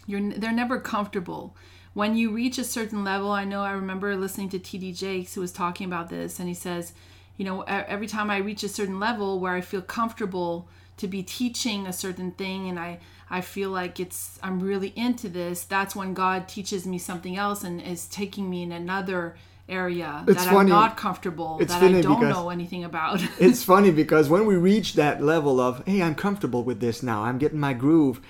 you're 0.09 0.33
they're 0.33 0.51
never 0.53 0.81
comfortable 0.81 1.55
when 1.95 2.17
you 2.17 2.31
reach 2.31 2.59
a 2.59 2.65
certain 2.65 3.05
level 3.05 3.31
i 3.31 3.45
know 3.45 3.63
i 3.63 3.71
remember 3.71 4.17
listening 4.17 4.49
to 4.49 4.59
td 4.59 4.97
jakes 4.97 5.35
who 5.35 5.41
was 5.41 5.53
talking 5.53 5.87
about 5.87 6.09
this 6.09 6.41
and 6.41 6.49
he 6.49 6.55
says 6.55 6.93
you 7.37 7.45
know 7.45 7.63
every 7.63 8.09
time 8.09 8.31
i 8.31 8.39
reach 8.39 8.65
a 8.65 8.69
certain 8.69 8.99
level 8.99 9.39
where 9.39 9.55
i 9.55 9.61
feel 9.61 9.83
comfortable 9.83 10.69
to 10.97 11.07
be 11.07 11.23
teaching 11.23 11.87
a 11.87 11.93
certain 11.93 12.33
thing 12.33 12.69
and 12.69 12.81
i 12.81 12.99
i 13.31 13.41
feel 13.41 13.71
like 13.71 14.01
it's 14.01 14.39
i'm 14.43 14.59
really 14.59 14.93
into 14.97 15.29
this 15.29 15.63
that's 15.65 15.95
when 15.95 16.15
god 16.15 16.49
teaches 16.49 16.87
me 16.87 16.99
something 16.99 17.37
else 17.37 17.63
and 17.63 17.81
is 17.81 18.07
taking 18.09 18.51
me 18.51 18.63
in 18.63 18.73
another 18.73 19.37
area 19.69 20.25
It's 20.27 20.45
that 20.45 20.53
funny. 20.53 20.73
I'm 20.73 20.81
not 20.81 20.97
comfortable, 20.97 21.59
It's 21.61 21.75
that 21.75 21.83
I 21.83 22.01
don't 22.01 22.29
know 22.29 22.49
anything 22.49 22.85
about. 22.85 23.21
it's 23.39 23.63
funny 23.63 23.91
because 23.91 24.29
when 24.31 24.47
we 24.47 24.57
reach 24.57 24.95
that 24.95 25.23
level 25.23 25.61
of, 25.61 25.87
hey, 25.87 26.03
I'm 26.03 26.15
comfortable 26.15 26.65
with 26.65 26.81
this 26.81 27.03
now, 27.03 27.25
I'm 27.25 27.37
getting 27.37 27.61
my 27.61 27.75
groove, 27.75 28.21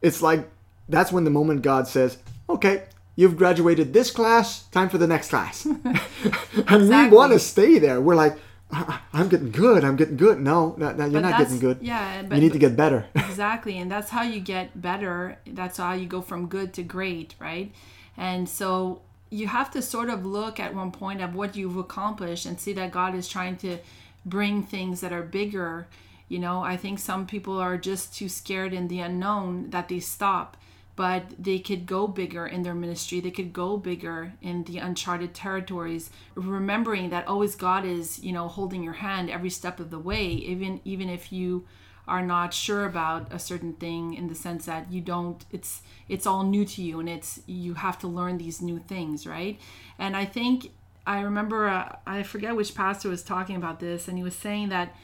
it's 0.00 0.22
like 0.22 0.48
that's 0.88 1.12
when 1.12 1.24
the 1.24 1.30
moment 1.30 1.62
God 1.62 1.88
says, 1.88 2.18
okay, 2.48 2.84
you've 3.14 3.36
graduated 3.36 3.92
this 3.92 4.10
class, 4.10 4.64
time 4.68 4.88
for 4.88 4.98
the 4.98 5.06
next 5.06 5.30
class. 5.30 5.64
and 6.68 6.88
we 6.88 7.08
want 7.08 7.32
to 7.32 7.38
stay 7.38 7.78
there. 7.78 8.00
We're 8.00 8.14
like, 8.14 8.36
"I- 8.70 9.00
I'm 9.12 9.28
getting 9.28 9.50
good, 9.50 9.84
I'm 9.84 9.96
getting 9.96 10.16
good. 10.16 10.40
No, 10.40 10.74
no, 10.78 10.92
no, 10.92 11.04
you're 11.06 11.22
But 11.22 11.28
not 11.30 11.38
getting 11.38 11.58
good. 11.58 11.78
Yeah, 11.80 12.22
but 12.22 12.36
you 12.36 12.42
need 12.42 12.52
to 12.52 12.58
get 12.58 12.76
better. 12.76 13.06
exactly 13.14 13.78
and 13.78 13.90
that's 13.90 14.10
how 14.10 14.22
you 14.22 14.40
get 14.40 14.80
better 14.80 15.38
that's 15.46 15.76
how 15.78 15.92
you 15.92 16.06
go 16.06 16.22
from 16.22 16.46
good 16.46 16.72
to 16.72 16.82
great 16.82 17.34
right 17.38 17.70
and 18.16 18.48
so 18.48 19.02
you 19.28 19.46
have 19.46 19.70
to 19.72 19.82
sort 19.82 20.08
of 20.08 20.24
look 20.24 20.58
at 20.58 20.74
one 20.74 20.90
point 20.90 21.20
of 21.20 21.34
what 21.34 21.54
you've 21.54 21.76
accomplished 21.76 22.46
and 22.46 22.58
see 22.58 22.72
that 22.72 22.90
god 22.90 23.14
is 23.14 23.28
trying 23.28 23.56
to 23.56 23.76
bring 24.24 24.62
things 24.62 25.00
that 25.02 25.12
are 25.12 25.22
bigger 25.22 25.86
you 26.28 26.38
know 26.38 26.62
i 26.62 26.76
think 26.78 26.98
some 26.98 27.26
people 27.26 27.58
are 27.58 27.76
just 27.76 28.16
too 28.16 28.28
scared 28.28 28.72
in 28.72 28.88
the 28.88 29.00
unknown 29.00 29.68
that 29.70 29.88
they 29.88 30.00
stop 30.00 30.56
but 30.96 31.24
they 31.38 31.58
could 31.58 31.86
go 31.86 32.06
bigger 32.08 32.46
in 32.46 32.62
their 32.62 32.74
ministry. 32.74 33.20
They 33.20 33.30
could 33.30 33.52
go 33.52 33.76
bigger 33.76 34.32
in 34.40 34.64
the 34.64 34.78
uncharted 34.78 35.34
territories 35.34 36.10
remembering 36.34 37.10
that 37.10 37.26
always 37.28 37.54
god 37.54 37.84
is 37.84 38.18
you 38.20 38.32
know 38.32 38.48
holding 38.48 38.82
your 38.82 38.94
hand 38.94 39.30
every 39.30 39.50
step 39.50 39.78
of 39.80 39.90
the 39.90 39.98
way 39.98 40.24
even 40.26 40.80
even 40.84 41.08
if 41.08 41.32
you 41.32 41.66
are 42.08 42.22
not 42.22 42.54
sure 42.54 42.84
about 42.84 43.32
a 43.32 43.38
certain 43.38 43.72
thing 43.74 44.14
in 44.14 44.28
the 44.28 44.34
sense 44.34 44.66
that 44.66 44.90
you 44.92 45.00
don't 45.00 45.44
it's 45.50 45.82
it's 46.08 46.26
all 46.26 46.44
new 46.44 46.64
to 46.64 46.82
you 46.82 47.00
and 47.00 47.08
it's 47.08 47.40
you 47.46 47.74
have 47.74 47.98
to 47.98 48.06
learn 48.06 48.38
these 48.38 48.62
new 48.62 48.78
things 48.78 49.26
right? 49.26 49.60
And 49.98 50.16
i 50.16 50.24
think 50.24 50.70
i 51.06 51.20
remember 51.20 51.68
uh, 51.68 51.96
i 52.06 52.22
forget 52.22 52.54
which 52.54 52.74
pastor 52.74 53.08
was 53.08 53.22
talking 53.22 53.56
about 53.56 53.80
this 53.80 54.08
and 54.08 54.16
he 54.16 54.24
was 54.24 54.36
saying 54.36 54.68
that 54.68 54.94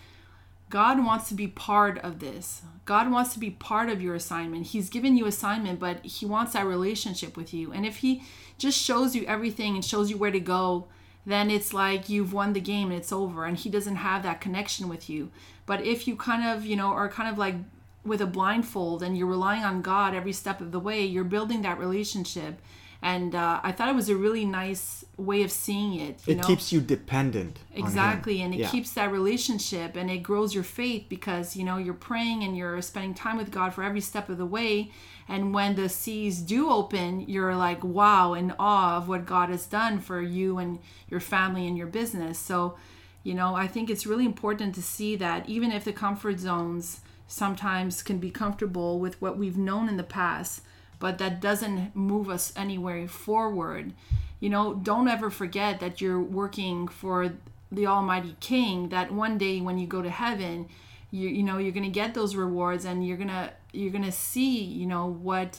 God 0.73 1.05
wants 1.05 1.29
to 1.29 1.35
be 1.35 1.49
part 1.49 1.99
of 1.99 2.19
this. 2.19 2.63
God 2.87 3.11
wants 3.11 3.35
to 3.35 3.39
be 3.39 3.51
part 3.51 3.91
of 3.91 4.01
your 4.01 4.15
assignment. 4.15 4.69
He's 4.69 4.89
given 4.89 5.19
you 5.19 5.27
assignment, 5.27 5.79
but 5.79 6.03
he 6.03 6.25
wants 6.25 6.55
that 6.55 6.65
relationship 6.65 7.37
with 7.37 7.53
you. 7.53 7.75
And 7.75 7.85
if 7.85 7.99
he 7.99 8.23
just 8.57 8.83
shows 8.83 9.15
you 9.15 9.27
everything 9.27 9.75
and 9.75 9.85
shows 9.85 10.09
you 10.09 10.17
where 10.17 10.31
to 10.31 10.41
go, 10.41 10.87
then 11.27 11.51
it's 11.51 11.75
like 11.75 12.09
you've 12.09 12.33
won 12.33 12.55
the 12.55 12.61
game 12.61 12.91
and 12.91 12.99
it's 12.99 13.13
over 13.13 13.45
and 13.45 13.59
he 13.59 13.69
doesn't 13.69 13.97
have 13.97 14.23
that 14.23 14.41
connection 14.41 14.89
with 14.89 15.11
you. 15.11 15.31
But 15.67 15.85
if 15.85 16.09
you 16.09 16.17
kind 16.17 16.43
of, 16.43 16.65
you 16.65 16.75
know, 16.75 16.89
are 16.89 17.11
kind 17.11 17.29
of 17.29 17.37
like 17.37 17.57
with 18.03 18.23
a 18.23 18.27
blindfold 18.27 19.03
and 19.03 19.15
you're 19.15 19.27
relying 19.27 19.65
on 19.65 19.83
God 19.83 20.15
every 20.15 20.33
step 20.33 20.63
of 20.63 20.73
the 20.73 20.81
way, 20.81 21.05
you're 21.05 21.23
building 21.23 21.61
that 21.63 21.79
relationship. 21.79 22.63
And 23.05 23.35
uh, 23.35 23.59
I 23.65 23.73
thought 23.73 23.89
it 23.89 23.97
was 23.97 24.09
a 24.09 24.15
really 24.17 24.45
nice 24.45 25.05
way 25.17 25.43
of 25.43 25.51
seeing 25.51 25.95
it. 25.95 26.21
You 26.25 26.35
It 26.35 26.37
know? 26.37 26.47
keeps 26.47 26.73
you 26.73 26.81
dependent. 26.81 27.59
on 27.73 27.77
him. 27.79 27.85
Exactly, 27.85 28.41
and 28.43 28.55
it 28.55 28.61
Yeah. 28.61 28.71
keeps 28.71 28.93
that 28.93 29.11
relationship 29.11 29.97
and 29.97 30.09
it 30.09 30.19
grows 30.19 30.55
your 30.55 30.63
faith 30.63 31.07
because 31.09 31.57
you 31.57 31.65
know 31.65 31.79
you're 31.79 31.95
praying 31.95 32.45
and 32.45 32.57
you're 32.57 32.81
spending 32.81 33.13
time 33.15 33.37
with 33.37 33.51
God 33.51 33.75
for 33.75 33.83
every 33.83 34.01
step 34.01 34.29
of 34.29 34.39
the 34.39 34.47
way. 34.47 34.93
And 35.29 35.53
when 35.53 35.75
the 35.75 35.89
seas 35.89 36.39
do 36.41 36.71
open, 36.71 37.21
you're 37.29 37.57
like 37.57 37.83
wow 37.83 38.35
in 38.35 38.55
awe 38.59 38.97
of 38.99 39.09
what 39.09 39.27
God 39.27 39.49
has 39.49 39.67
done 39.67 39.99
for 39.99 40.21
you 40.23 40.59
and 40.59 40.79
your 41.09 41.21
family 41.21 41.67
and 41.67 41.77
your 41.77 41.87
business. 41.89 42.39
So, 42.39 42.77
you 43.25 43.35
know, 43.35 43.55
I 43.57 43.67
think 43.67 43.91
it's 43.91 44.07
really 44.07 44.25
important 44.27 44.75
to 44.77 44.83
see 44.83 45.17
that 45.17 45.49
even 45.49 45.73
if 45.73 45.85
the 45.85 45.93
comfort 45.93 46.39
zones 46.39 47.01
sometimes 47.27 48.03
can 48.03 48.19
be 48.19 48.31
comfortable 48.31 49.01
with 49.01 49.21
what 49.21 49.39
we've 49.39 49.57
known 49.59 49.89
in 49.89 49.97
the 49.97 50.03
past, 50.05 50.63
but 51.03 51.19
that 51.19 51.41
doesn't 51.41 51.97
move 51.97 52.31
us 52.31 52.53
anywhere 52.55 53.09
forward. 53.09 53.93
You 54.39 54.51
know, 54.51 54.75
don't 54.75 55.09
ever 55.09 55.31
forget 55.31 55.81
that 55.81 56.01
you're 56.01 56.23
working 56.23 56.87
for 56.87 57.33
the 57.73 57.89
Almighty 57.89 58.37
King. 58.39 58.91
That 58.91 59.11
one 59.11 59.37
day 59.37 59.61
when 59.61 59.79
you 59.79 59.89
go 59.89 60.01
to 60.01 60.09
heaven, 60.09 60.69
you 61.11 61.29
you 61.29 61.43
know 61.43 61.59
you're 61.59 61.73
gonna 61.73 61.89
get 61.89 62.15
those 62.15 62.37
rewards, 62.37 62.85
and 62.85 63.05
you're 63.05 63.17
gonna 63.17 63.53
you're 63.73 63.91
gonna 63.91 64.13
see 64.13 64.61
you 64.63 64.87
know 64.87 65.09
what 65.09 65.59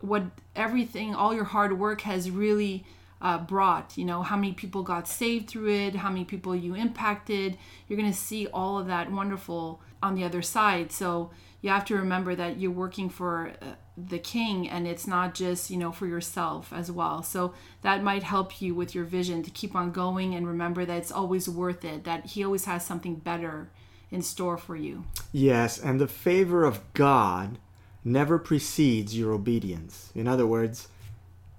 what 0.00 0.22
everything 0.54 1.12
all 1.12 1.34
your 1.34 1.50
hard 1.56 1.76
work 1.76 2.02
has 2.02 2.30
really 2.30 2.84
uh, 3.20 3.36
brought 3.36 3.98
you 3.98 4.04
know 4.04 4.22
how 4.22 4.36
many 4.36 4.52
people 4.52 4.84
got 4.84 5.08
saved 5.08 5.50
through 5.50 5.68
it 5.68 5.96
how 5.96 6.08
many 6.08 6.24
people 6.24 6.54
you 6.54 6.76
impacted 6.76 7.58
you're 7.88 7.98
going 7.98 8.08
to 8.08 8.16
see 8.16 8.46
all 8.46 8.78
of 8.78 8.86
that 8.86 9.10
wonderful 9.10 9.80
on 10.00 10.14
the 10.14 10.22
other 10.22 10.40
side 10.40 10.92
so 10.92 11.28
you 11.60 11.70
have 11.70 11.84
to 11.86 11.96
remember 11.96 12.34
that 12.34 12.58
you're 12.58 12.70
working 12.70 13.08
for 13.08 13.52
uh, 13.60 13.66
the 13.96 14.18
king 14.18 14.68
and 14.68 14.86
it's 14.86 15.06
not 15.06 15.34
just 15.34 15.70
you 15.70 15.76
know 15.76 15.90
for 15.90 16.06
yourself 16.06 16.72
as 16.72 16.90
well 16.90 17.22
so 17.22 17.52
that 17.82 18.02
might 18.02 18.22
help 18.22 18.62
you 18.62 18.74
with 18.74 18.94
your 18.94 19.04
vision 19.04 19.42
to 19.42 19.50
keep 19.50 19.74
on 19.74 19.90
going 19.90 20.34
and 20.34 20.46
remember 20.46 20.84
that 20.84 20.98
it's 20.98 21.12
always 21.12 21.48
worth 21.48 21.84
it 21.84 22.04
that 22.04 22.26
he 22.26 22.44
always 22.44 22.64
has 22.66 22.84
something 22.84 23.16
better 23.16 23.70
in 24.10 24.22
store 24.22 24.56
for 24.56 24.76
you 24.76 25.04
Yes, 25.32 25.78
and 25.78 26.00
the 26.00 26.08
favor 26.08 26.64
of 26.64 26.80
God 26.94 27.58
never 28.04 28.38
precedes 28.38 29.16
your 29.16 29.32
obedience. 29.32 30.10
In 30.14 30.26
other 30.26 30.46
words, 30.46 30.88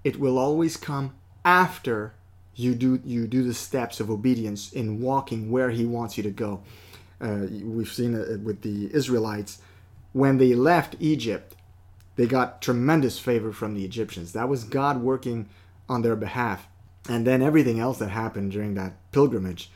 it 0.02 0.18
will 0.18 0.38
always 0.38 0.76
come 0.76 1.14
after 1.44 2.14
you 2.56 2.74
do 2.74 3.00
you 3.04 3.26
do 3.26 3.42
the 3.42 3.54
steps 3.54 4.00
of 4.00 4.10
obedience 4.10 4.72
in 4.72 5.00
walking 5.00 5.50
where 5.50 5.70
He 5.70 5.86
wants 5.86 6.16
you 6.16 6.22
to 6.24 6.30
go. 6.30 6.62
Uh, 7.20 7.46
we've 7.62 7.92
seen 7.92 8.14
it 8.14 8.40
with 8.40 8.62
the 8.62 8.92
Israelites 8.94 9.60
when 10.12 10.38
they 10.38 10.54
left 10.54 10.96
Egypt. 10.98 11.54
They 12.16 12.26
got 12.26 12.60
tremendous 12.60 13.18
favor 13.18 13.52
from 13.52 13.74
the 13.74 13.84
Egyptians. 13.84 14.32
That 14.32 14.48
was 14.48 14.64
God 14.64 15.00
working 15.00 15.48
on 15.88 16.02
their 16.02 16.16
behalf. 16.16 16.66
And 17.08 17.26
then 17.26 17.42
everything 17.42 17.80
else 17.80 17.98
that 17.98 18.10
happened 18.10 18.52
during 18.52 18.74
that 18.74 18.94
pilgrimage 19.12 19.70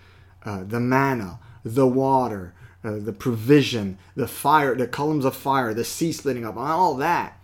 uh, 0.44 0.62
the 0.62 0.80
manna, 0.80 1.38
the 1.64 1.86
water, 1.86 2.52
uh, 2.84 2.98
the 2.98 3.12
provision, 3.12 3.96
the 4.14 4.28
fire, 4.28 4.74
the 4.74 4.86
columns 4.86 5.24
of 5.24 5.34
fire, 5.34 5.72
the 5.72 5.84
sea 5.84 6.12
splitting 6.12 6.44
up, 6.44 6.56
all 6.56 6.94
that. 6.96 7.40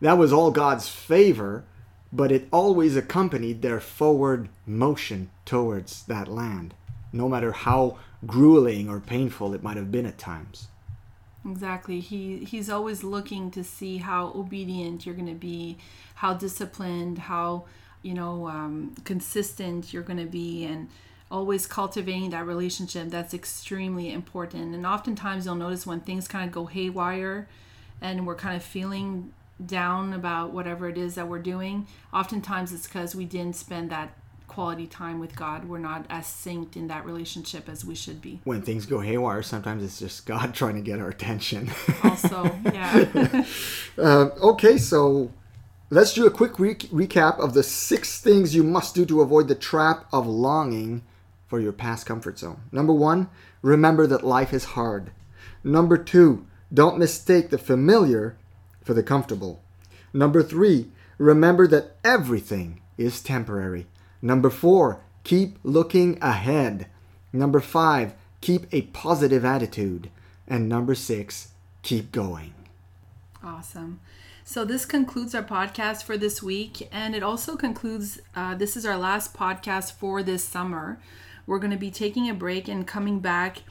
That 0.00 0.16
was 0.16 0.32
all 0.32 0.50
God's 0.50 0.88
favor, 0.88 1.64
but 2.10 2.32
it 2.32 2.48
always 2.50 2.96
accompanied 2.96 3.60
their 3.60 3.78
forward 3.78 4.48
motion 4.66 5.30
towards 5.44 6.04
that 6.04 6.28
land, 6.28 6.72
no 7.12 7.28
matter 7.28 7.52
how 7.52 7.98
grueling 8.26 8.88
or 8.88 9.00
painful 9.00 9.52
it 9.52 9.62
might 9.62 9.76
have 9.76 9.92
been 9.92 10.06
at 10.06 10.16
times. 10.16 10.68
Exactly. 11.48 12.00
He 12.00 12.44
he's 12.44 12.68
always 12.68 13.02
looking 13.02 13.50
to 13.52 13.64
see 13.64 13.98
how 13.98 14.32
obedient 14.34 15.06
you're 15.06 15.14
going 15.14 15.26
to 15.26 15.34
be, 15.34 15.78
how 16.16 16.34
disciplined, 16.34 17.18
how 17.18 17.64
you 18.02 18.12
know 18.14 18.46
um, 18.48 18.94
consistent 19.04 19.92
you're 19.92 20.02
going 20.02 20.18
to 20.18 20.26
be, 20.30 20.64
and 20.64 20.88
always 21.30 21.66
cultivating 21.66 22.30
that 22.30 22.46
relationship. 22.46 23.08
That's 23.08 23.32
extremely 23.32 24.12
important. 24.12 24.74
And 24.74 24.84
oftentimes 24.84 25.46
you'll 25.46 25.54
notice 25.54 25.86
when 25.86 26.00
things 26.00 26.28
kind 26.28 26.44
of 26.46 26.52
go 26.52 26.66
haywire, 26.66 27.48
and 28.02 28.26
we're 28.26 28.34
kind 28.34 28.56
of 28.56 28.62
feeling 28.62 29.32
down 29.64 30.12
about 30.12 30.52
whatever 30.52 30.88
it 30.88 30.98
is 30.98 31.14
that 31.14 31.28
we're 31.28 31.38
doing. 31.38 31.86
Oftentimes 32.12 32.72
it's 32.72 32.86
because 32.86 33.14
we 33.14 33.24
didn't 33.24 33.56
spend 33.56 33.90
that 33.90 34.14
quality 34.50 34.88
time 34.88 35.20
with 35.20 35.36
God. 35.36 35.68
We're 35.68 35.78
not 35.78 36.06
as 36.10 36.26
synced 36.26 36.74
in 36.74 36.88
that 36.88 37.06
relationship 37.06 37.68
as 37.68 37.84
we 37.84 37.94
should 37.94 38.20
be. 38.20 38.40
When 38.42 38.62
things 38.62 38.84
go 38.84 38.98
haywire, 38.98 39.42
sometimes 39.44 39.84
it's 39.84 40.00
just 40.00 40.26
God 40.26 40.54
trying 40.60 40.74
to 40.74 40.80
get 40.80 40.98
our 40.98 41.08
attention. 41.08 41.70
Also, 42.02 42.50
yeah. 42.64 43.44
Uh, 43.96 44.28
okay, 44.42 44.76
so 44.76 45.30
let's 45.88 46.12
do 46.14 46.26
a 46.26 46.32
quick 46.32 46.58
re- 46.58 46.74
recap 46.74 47.38
of 47.38 47.54
the 47.54 47.62
six 47.62 48.20
things 48.20 48.52
you 48.52 48.64
must 48.64 48.92
do 48.96 49.06
to 49.06 49.20
avoid 49.20 49.46
the 49.46 49.54
trap 49.54 50.06
of 50.12 50.26
longing 50.26 51.02
for 51.46 51.60
your 51.60 51.72
past 51.72 52.04
comfort 52.04 52.40
zone. 52.40 52.60
Number 52.72 52.92
one, 52.92 53.30
remember 53.62 54.08
that 54.08 54.26
life 54.26 54.52
is 54.52 54.64
hard. 54.64 55.12
Number 55.62 55.96
two, 55.96 56.44
don't 56.74 56.98
mistake 56.98 57.50
the 57.50 57.58
familiar 57.58 58.36
for 58.82 58.94
the 58.94 59.02
comfortable. 59.04 59.62
Number 60.12 60.42
three, 60.42 60.90
remember 61.18 61.68
that 61.68 61.96
everything 62.02 62.80
is 62.98 63.22
temporary. 63.22 63.86
Number 64.22 64.50
four, 64.50 65.00
keep 65.24 65.58
looking 65.62 66.18
ahead. 66.22 66.86
Number 67.32 67.60
five, 67.60 68.14
keep 68.40 68.66
a 68.72 68.82
positive 68.82 69.44
attitude. 69.44 70.10
And 70.46 70.68
number 70.68 70.94
six, 70.94 71.52
keep 71.82 72.12
going. 72.12 72.54
Awesome. 73.42 74.00
So 74.44 74.64
this 74.64 74.84
concludes 74.84 75.34
our 75.34 75.44
podcast 75.44 76.02
for 76.02 76.18
this 76.18 76.42
week, 76.42 76.88
and 76.90 77.14
it 77.14 77.22
also 77.22 77.56
concludes. 77.56 78.20
Uh, 78.34 78.56
this 78.56 78.76
is 78.76 78.84
our 78.84 78.98
last 78.98 79.32
podcast 79.32 79.92
for 79.92 80.22
this 80.22 80.42
summer. 80.42 80.98
We're 81.46 81.60
going 81.60 81.70
to 81.70 81.76
be 81.76 81.90
taking 81.90 82.28
a 82.28 82.34
break 82.34 82.66
and 82.66 82.86
coming 82.86 83.20
back 83.20 83.62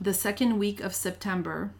the 0.00 0.14
second 0.14 0.58
week 0.58 0.80
of 0.80 0.94
September. 0.94 1.72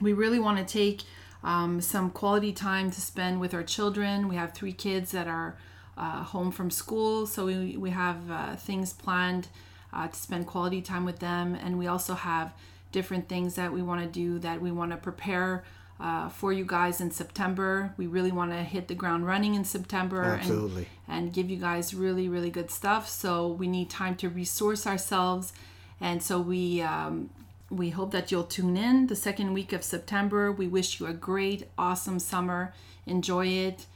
We 0.00 0.12
really 0.12 0.38
want 0.38 0.58
to 0.58 0.64
take 0.64 1.02
um, 1.42 1.80
some 1.80 2.10
quality 2.10 2.52
time 2.52 2.90
to 2.92 3.00
spend 3.00 3.40
with 3.40 3.52
our 3.52 3.64
children. 3.64 4.28
We 4.28 4.36
have 4.36 4.52
three 4.52 4.72
kids 4.72 5.10
that 5.10 5.26
are 5.26 5.56
uh, 5.98 6.22
home 6.22 6.50
from 6.50 6.70
school, 6.70 7.26
so 7.26 7.46
we, 7.46 7.76
we 7.76 7.90
have 7.90 8.30
uh, 8.30 8.56
things 8.56 8.92
planned 8.92 9.48
uh, 9.92 10.08
to 10.08 10.16
spend 10.16 10.46
quality 10.46 10.80
time 10.80 11.04
with 11.04 11.18
them, 11.18 11.54
and 11.54 11.78
we 11.78 11.86
also 11.86 12.14
have 12.14 12.52
different 12.92 13.28
things 13.28 13.54
that 13.56 13.72
we 13.72 13.82
want 13.82 14.00
to 14.00 14.06
do 14.06 14.38
that 14.38 14.62
we 14.62 14.70
want 14.70 14.90
to 14.92 14.96
prepare 14.96 15.64
uh, 16.00 16.28
for 16.28 16.52
you 16.52 16.64
guys 16.64 17.00
in 17.00 17.10
September. 17.10 17.92
We 17.96 18.06
really 18.06 18.32
want 18.32 18.52
to 18.52 18.62
hit 18.62 18.88
the 18.88 18.94
ground 18.94 19.26
running 19.26 19.54
in 19.54 19.64
September 19.64 20.22
and, 20.22 20.86
and 21.08 21.32
give 21.32 21.50
you 21.50 21.56
guys 21.56 21.92
really, 21.92 22.28
really 22.28 22.50
good 22.50 22.70
stuff. 22.70 23.08
So 23.08 23.48
we 23.48 23.66
need 23.66 23.90
time 23.90 24.14
to 24.16 24.28
resource 24.28 24.86
ourselves. 24.86 25.52
And 26.00 26.22
so 26.22 26.40
we 26.40 26.80
um, 26.82 27.30
we 27.70 27.90
hope 27.90 28.12
that 28.12 28.30
you'll 28.30 28.44
tune 28.44 28.76
in 28.76 29.08
the 29.08 29.16
second 29.16 29.52
week 29.52 29.72
of 29.72 29.82
September. 29.82 30.52
We 30.52 30.68
wish 30.68 31.00
you 31.00 31.06
a 31.06 31.12
great, 31.12 31.68
awesome 31.76 32.18
summer. 32.18 32.72
Enjoy 33.06 33.46
it. 33.46 33.86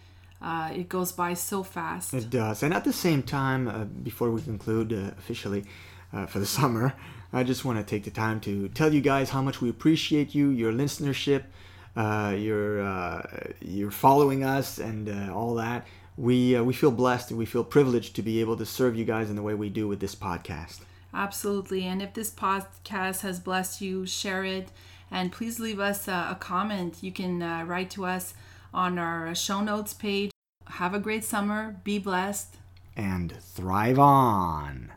Uh, 0.42 0.70
it 0.74 0.88
goes 0.88 1.12
by 1.12 1.34
so 1.34 1.62
fast. 1.62 2.12
It 2.12 2.28
does. 2.28 2.62
And 2.62 2.74
at 2.74 2.84
the 2.84 2.92
same 2.92 3.22
time, 3.22 3.68
uh, 3.68 3.84
before 3.84 4.30
we 4.30 4.42
conclude 4.42 4.92
uh, 4.92 5.12
officially 5.16 5.64
uh, 6.12 6.26
for 6.26 6.40
the 6.40 6.46
summer, 6.58 6.94
I 7.32 7.44
just 7.44 7.64
want 7.64 7.78
to 7.78 7.84
take 7.84 8.04
the 8.04 8.10
time 8.10 8.40
to 8.40 8.68
tell 8.68 8.92
you 8.92 9.00
guys 9.00 9.30
how 9.30 9.40
much 9.40 9.60
we 9.62 9.70
appreciate 9.70 10.34
you, 10.34 10.50
your 10.50 10.72
listenership, 10.72 11.44
uh, 11.96 12.34
your 12.36 12.82
uh, 12.82 13.22
your 13.60 13.90
following 13.90 14.44
us, 14.44 14.78
and 14.78 15.08
uh, 15.08 15.34
all 15.34 15.54
that. 15.54 15.86
We 16.16 16.56
uh, 16.56 16.62
we 16.62 16.74
feel 16.74 16.90
blessed 16.90 17.30
and 17.30 17.38
we 17.38 17.46
feel 17.46 17.64
privileged 17.64 18.16
to 18.16 18.22
be 18.22 18.40
able 18.40 18.56
to 18.58 18.66
serve 18.66 18.96
you 18.96 19.04
guys 19.04 19.30
in 19.30 19.36
the 19.36 19.42
way 19.42 19.54
we 19.54 19.70
do 19.70 19.88
with 19.88 20.00
this 20.00 20.14
podcast. 20.14 20.80
Absolutely. 21.14 21.84
And 21.84 22.02
if 22.02 22.14
this 22.14 22.30
podcast 22.30 23.20
has 23.20 23.38
blessed 23.40 23.80
you, 23.80 24.06
share 24.06 24.44
it. 24.44 24.68
And 25.10 25.30
please 25.30 25.60
leave 25.60 25.78
us 25.78 26.08
a, 26.08 26.28
a 26.30 26.36
comment. 26.40 26.98
You 27.02 27.12
can 27.12 27.42
uh, 27.42 27.64
write 27.66 27.90
to 27.90 28.06
us 28.06 28.34
on 28.72 28.98
our 28.98 29.28
uh, 29.28 29.34
show 29.34 29.60
notes 29.60 29.94
page. 29.94 30.30
Have 30.66 30.94
a 30.94 30.98
great 30.98 31.24
summer. 31.24 31.76
Be 31.84 31.98
blessed. 31.98 32.56
And 32.96 33.36
thrive 33.40 33.98
on. 33.98 34.92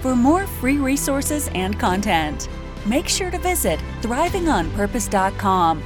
For 0.00 0.14
more 0.14 0.46
free 0.46 0.78
resources 0.78 1.48
and 1.54 1.78
content, 1.78 2.48
make 2.86 3.08
sure 3.08 3.30
to 3.30 3.38
visit 3.38 3.80
thrivingonpurpose.com 4.00 5.82